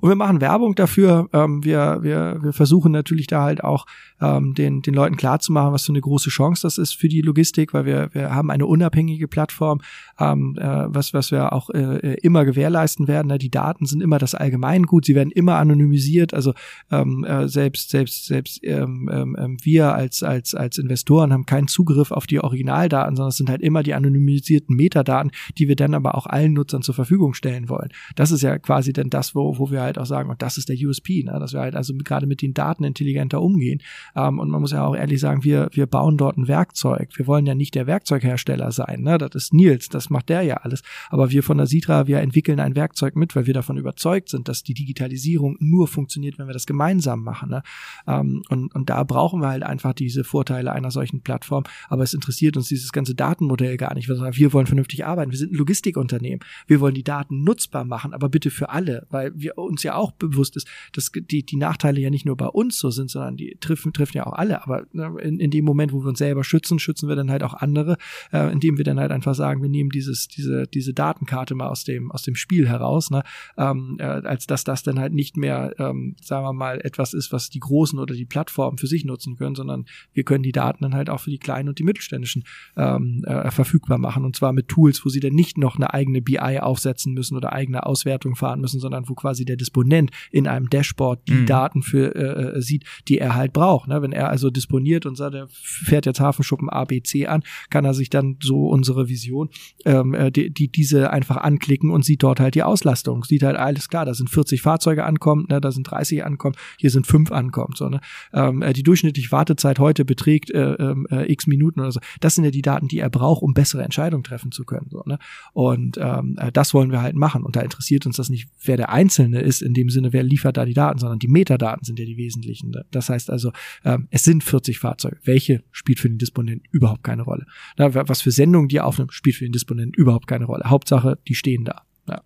[0.00, 1.28] Und wir machen Werbung dafür.
[1.32, 3.86] Ähm, wir, wir, wir versuchen natürlich da halt auch
[4.20, 7.74] ähm, den, den Leuten klarzumachen, was für eine große Chance das ist für die Logistik,
[7.74, 9.80] weil wir, wir haben eine unabhängige Plattform,
[10.18, 13.28] ähm, äh, was, was wir auch äh, immer gewährleisten werden.
[13.28, 13.38] Ne?
[13.38, 16.34] Die Daten sind immer das Allgemeingut, sie werden immer anonymisiert.
[16.34, 16.54] Also
[16.90, 22.10] ähm, äh, selbst, selbst, selbst ähm, ähm, wir als, als, als Investoren haben keinen Zugriff
[22.10, 26.14] auf die Originaldaten, sondern es sind halt immer die anonymisierten Metadaten, die wir dann aber
[26.14, 27.90] auch allen Nutzern zur Verfügung stellen wollen.
[28.16, 30.68] Das ist ja quasi dann das, wo, wo wir halt auch sagen, und das ist
[30.68, 31.38] der USP, ne?
[31.38, 33.80] dass wir halt also gerade mit den Daten intelligenter umgehen.
[34.16, 37.10] Ähm, und man muss ja auch ehrlich sagen, wir, wir bauen dort ein Werkzeug.
[37.16, 39.02] Wir wollen ja nicht der Werkzeughersteller sein.
[39.02, 39.18] Ne?
[39.18, 40.82] Das ist Nils, das macht der ja alles.
[41.08, 44.48] Aber wir von der Sidra, wir entwickeln ein Werkzeug mit, weil wir davon überzeugt sind,
[44.48, 47.50] dass die Digitalisierung nur funktioniert, wenn wir das gemeinsam machen.
[47.50, 47.62] Ne?
[48.06, 51.64] Ähm, und, und da brauchen wir halt einfach diese Vorteile einer solchen Plattform.
[51.88, 54.08] Aber es interessiert uns dieses ganze Datenmodell gar nicht.
[54.10, 55.30] Sagen, wir wollen vernünftig arbeiten.
[55.30, 56.40] Wir sind ein Logistikunternehmen.
[56.66, 60.12] Wir wollen die Daten nutzbar machen, aber bitte für alle, weil wir uns ja auch
[60.12, 63.56] bewusst ist, dass die, die Nachteile ja nicht nur bei uns so sind, sondern die
[63.60, 64.62] treffen, treffen ja auch alle.
[64.62, 67.42] Aber ne, in, in dem Moment, wo wir uns selber schützen, schützen wir dann halt
[67.42, 67.96] auch andere,
[68.32, 71.84] äh, indem wir dann halt einfach sagen, wir nehmen dieses, diese, diese Datenkarte mal aus
[71.84, 73.22] dem, aus dem Spiel heraus, ne?
[73.56, 77.32] ähm, äh, als dass das dann halt nicht mehr, ähm, sagen wir mal, etwas ist,
[77.32, 80.82] was die Großen oder die Plattformen für sich nutzen können, sondern wir können die Daten
[80.82, 82.44] dann halt auch für die kleinen und die mittelständischen
[82.76, 84.24] ähm, äh, verfügbar machen.
[84.24, 87.52] Und zwar mit Tools, wo sie dann nicht noch eine eigene BI aufsetzen müssen oder
[87.52, 91.46] eigene Auswertung fahren müssen, sondern wo quasi der Disponent in einem Dashboard die Mhm.
[91.46, 93.88] Daten für äh, äh, sieht, die er halt braucht.
[93.88, 94.02] Ne?
[94.02, 97.84] Wenn er also disponiert und sagt, er fährt jetzt Hafenschuppen A, B, C an, kann
[97.84, 99.48] er sich dann so unsere Vision,
[99.84, 103.24] ähm, äh, die, die diese einfach anklicken und sieht dort halt die Auslastung.
[103.24, 106.90] Sieht halt alles klar, da sind 40 Fahrzeuge ankommen, ne, da sind 30 ankommen, hier
[106.90, 107.74] sind fünf ankommen.
[107.76, 108.00] So, ne?
[108.32, 112.00] ähm, äh, die durchschnittliche Wartezeit heute beträgt äh, ähm, äh, x Minuten oder so.
[112.20, 114.88] Das sind ja die Daten, die er braucht, um bessere Entscheidungen treffen zu können.
[114.90, 115.18] So, ne?
[115.52, 117.44] Und ähm, äh, das wollen wir halt machen.
[117.44, 120.56] Und da interessiert uns das nicht, wer der Einzelne ist, in dem Sinne, wer liefert
[120.56, 122.70] da die Daten, sondern die Metadaten sind ja die wesentlichen.
[122.70, 122.84] Ne?
[122.90, 123.52] Das heißt also,
[123.84, 125.18] ähm, es sind 40 Fahrzeuge.
[125.24, 127.46] Welche spielt für den Disponenten überhaupt keine Rolle.
[127.76, 130.64] Was für Sendungen die aufnehmen, spielt für den Disponenten überhaupt keine Rolle.
[130.66, 131.82] Hauptsache, die stehen da.
[132.08, 132.22] Ja.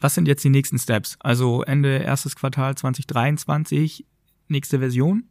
[0.00, 1.16] Was sind jetzt die nächsten Steps?
[1.20, 4.06] Also Ende erstes Quartal 2023,
[4.48, 5.24] nächste Version?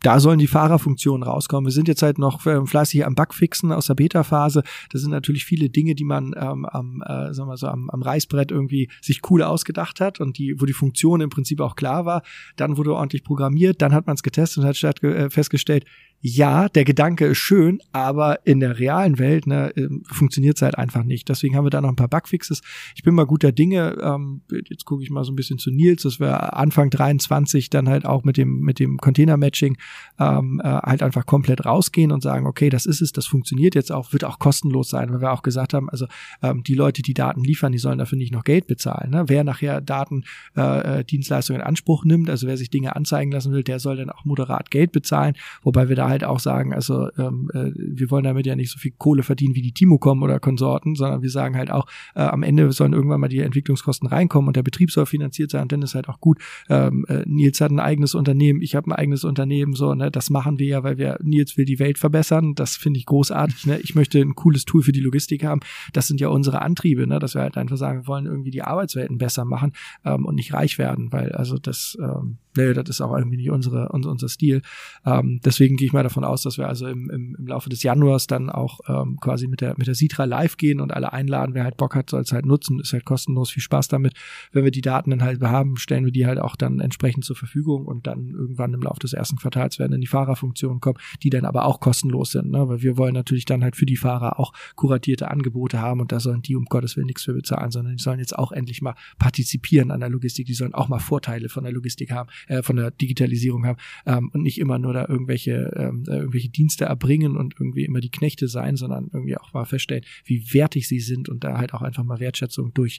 [0.00, 1.66] Da sollen die Fahrerfunktionen rauskommen.
[1.66, 4.62] Wir sind jetzt halt noch ähm, fleißig am Bugfixen aus der Beta-Phase.
[4.90, 8.02] Das sind natürlich viele Dinge, die man ähm, am, äh, sagen wir so, am, am
[8.02, 12.04] Reißbrett irgendwie sich cool ausgedacht hat und die, wo die Funktion im Prinzip auch klar
[12.04, 12.22] war.
[12.56, 15.84] Dann wurde ordentlich programmiert, dann hat man es getestet und hat äh, festgestellt,
[16.24, 19.72] ja, der Gedanke ist schön, aber in der realen Welt ne,
[20.04, 21.28] funktioniert es halt einfach nicht.
[21.28, 22.62] Deswegen haben wir da noch ein paar Bugfixes.
[22.94, 23.98] Ich bin mal guter Dinge.
[24.00, 27.88] Ähm, jetzt gucke ich mal so ein bisschen zu Nils, dass wir Anfang 23 dann
[27.88, 29.76] halt auch mit dem mit dem Container-Matching
[30.20, 33.90] ähm, äh, halt einfach komplett rausgehen und sagen, okay, das ist es, das funktioniert jetzt
[33.90, 36.06] auch, wird auch kostenlos sein, weil wir auch gesagt haben, also
[36.40, 39.10] ähm, die Leute, die Daten liefern, die sollen dafür nicht noch Geld bezahlen.
[39.10, 39.24] Ne?
[39.26, 40.22] Wer nachher Daten,
[40.56, 44.10] äh, äh, in Anspruch nimmt, also wer sich Dinge anzeigen lassen will, der soll dann
[44.10, 48.24] auch moderat Geld bezahlen, wobei wir da halt auch sagen, also ähm, äh, wir wollen
[48.24, 51.56] damit ja nicht so viel Kohle verdienen wie die Timocom oder Konsorten, sondern wir sagen
[51.56, 55.06] halt auch, äh, am Ende sollen irgendwann mal die Entwicklungskosten reinkommen und der Betrieb soll
[55.06, 56.38] finanziert sein und dann ist halt auch gut.
[56.68, 60.30] Ähm, äh, Nils hat ein eigenes Unternehmen, ich habe ein eigenes Unternehmen, so, ne, das
[60.30, 63.78] machen wir ja, weil wir, Nils will die Welt verbessern, das finde ich großartig, ne?
[63.80, 65.60] Ich möchte ein cooles Tool für die Logistik haben.
[65.92, 67.18] Das sind ja unsere Antriebe, ne?
[67.18, 69.72] dass wir halt einfach sagen, wir wollen irgendwie die Arbeitswelten besser machen
[70.04, 73.50] ähm, und nicht reich werden, weil also das ähm, nee, das ist auch irgendwie nicht
[73.50, 74.62] unsere, unser, unser Stil.
[75.04, 77.82] Ähm, deswegen gehe ich mal davon aus, dass wir also im, im, im Laufe des
[77.82, 81.54] Januars dann auch ähm, quasi mit der, mit der Sitra live gehen und alle einladen.
[81.54, 82.80] Wer halt Bock hat, soll es halt nutzen.
[82.80, 83.50] Ist halt kostenlos.
[83.50, 84.14] Viel Spaß damit.
[84.52, 87.36] Wenn wir die Daten dann halt haben, stellen wir die halt auch dann entsprechend zur
[87.36, 91.30] Verfügung und dann irgendwann im Laufe des ersten Quartals werden dann die Fahrerfunktionen kommen, die
[91.30, 92.68] dann aber auch kostenlos sind, ne?
[92.68, 96.20] weil wir wollen natürlich dann halt für die Fahrer auch kuratierte Angebote haben und da
[96.20, 98.94] sollen die um Gottes Willen nichts für bezahlen, sondern die sollen jetzt auch endlich mal
[99.18, 100.46] partizipieren an der Logistik.
[100.46, 104.30] Die sollen auch mal Vorteile von der Logistik haben äh, von der Digitalisierung haben ähm,
[104.32, 108.10] und nicht immer nur da irgendwelche ähm, äh, irgendwelche Dienste erbringen und irgendwie immer die
[108.10, 111.82] Knechte sein, sondern irgendwie auch mal feststellen, wie wertig sie sind und da halt auch
[111.82, 112.98] einfach mal Wertschätzung durch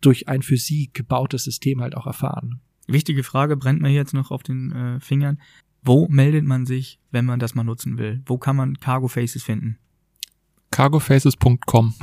[0.00, 2.60] durch ein für sie gebautes System halt auch erfahren.
[2.86, 5.40] Wichtige Frage brennt mir jetzt noch auf den äh, Fingern.
[5.82, 8.22] Wo meldet man sich, wenn man das mal nutzen will?
[8.26, 9.78] Wo kann man Cargo Faces finden?
[10.74, 11.94] cargofaces.com.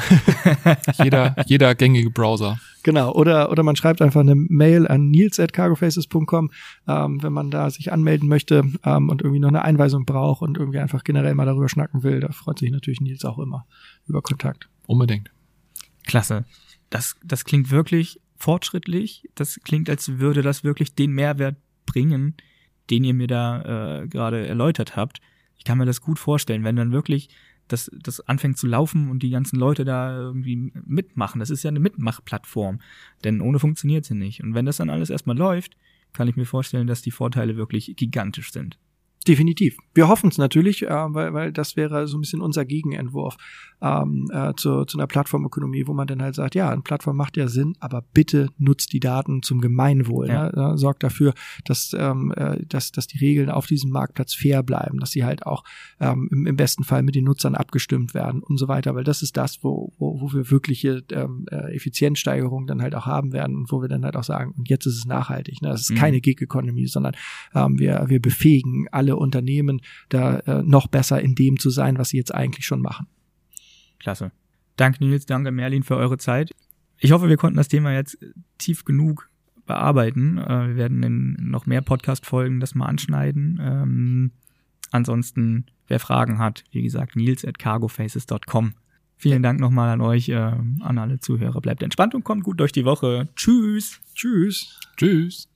[1.03, 2.57] jeder, jeder gängige Browser.
[2.83, 6.51] Genau, oder, oder man schreibt einfach eine Mail an nils.cargofaces.com,
[6.87, 10.57] ähm, wenn man da sich anmelden möchte ähm, und irgendwie noch eine Einweisung braucht und
[10.57, 12.21] irgendwie einfach generell mal darüber schnacken will.
[12.21, 13.65] Da freut sich natürlich Nils auch immer
[14.07, 14.69] über Kontakt.
[14.87, 15.31] Unbedingt.
[16.05, 16.45] Klasse.
[16.89, 19.27] Das, das klingt wirklich fortschrittlich.
[19.35, 22.35] Das klingt, als würde das wirklich den Mehrwert bringen,
[22.89, 25.19] den ihr mir da äh, gerade erläutert habt.
[25.57, 27.29] Ich kann mir das gut vorstellen, wenn dann wirklich
[27.71, 31.39] das, das anfängt zu laufen und die ganzen Leute da irgendwie mitmachen.
[31.39, 32.79] Das ist ja eine Mitmachplattform.
[33.23, 34.43] Denn ohne funktioniert sie nicht.
[34.43, 35.77] Und wenn das dann alles erstmal läuft,
[36.13, 38.77] kann ich mir vorstellen, dass die Vorteile wirklich gigantisch sind.
[39.27, 39.77] Definitiv.
[39.93, 43.37] Wir hoffen es natürlich, äh, weil, weil das wäre so ein bisschen unser Gegenentwurf
[43.81, 47.37] ähm, äh, zu, zu einer Plattformökonomie, wo man dann halt sagt, ja, eine Plattform macht
[47.37, 50.27] ja Sinn, aber bitte nutzt die Daten zum Gemeinwohl.
[50.27, 50.51] Ja.
[50.51, 50.77] Ne?
[50.77, 51.33] Sorgt dafür,
[51.65, 55.45] dass, ähm, äh, dass, dass die Regeln auf diesem Marktplatz fair bleiben, dass sie halt
[55.45, 55.63] auch
[55.99, 59.21] ähm, im, im besten Fall mit den Nutzern abgestimmt werden und so weiter, weil das
[59.21, 63.55] ist das, wo, wo, wo wir wirkliche ähm, äh, Effizienzsteigerungen dann halt auch haben werden
[63.55, 65.61] und wo wir dann halt auch sagen, und jetzt ist es nachhaltig.
[65.61, 65.69] Ne?
[65.69, 65.95] Das ist mhm.
[65.95, 67.15] keine Gig-Economy, sondern
[67.53, 71.97] ähm, wir, wir befähigen alle viele Unternehmen da äh, noch besser in dem zu sein,
[71.97, 73.07] was sie jetzt eigentlich schon machen.
[73.99, 74.31] Klasse.
[74.77, 76.51] Danke Nils, danke Merlin für eure Zeit.
[76.97, 78.17] Ich hoffe, wir konnten das Thema jetzt
[78.57, 79.29] tief genug
[79.65, 80.37] bearbeiten.
[80.37, 83.59] Äh, wir werden in noch mehr Podcast-Folgen das mal anschneiden.
[83.61, 84.31] Ähm,
[84.91, 88.73] ansonsten, wer Fragen hat, wie gesagt, nils at cargofaces.com.
[89.17, 91.61] Vielen Dank nochmal an euch, äh, an alle Zuhörer.
[91.61, 93.27] Bleibt entspannt und kommt gut durch die Woche.
[93.35, 93.99] Tschüss.
[94.15, 94.79] Tschüss.
[94.97, 95.47] Tschüss.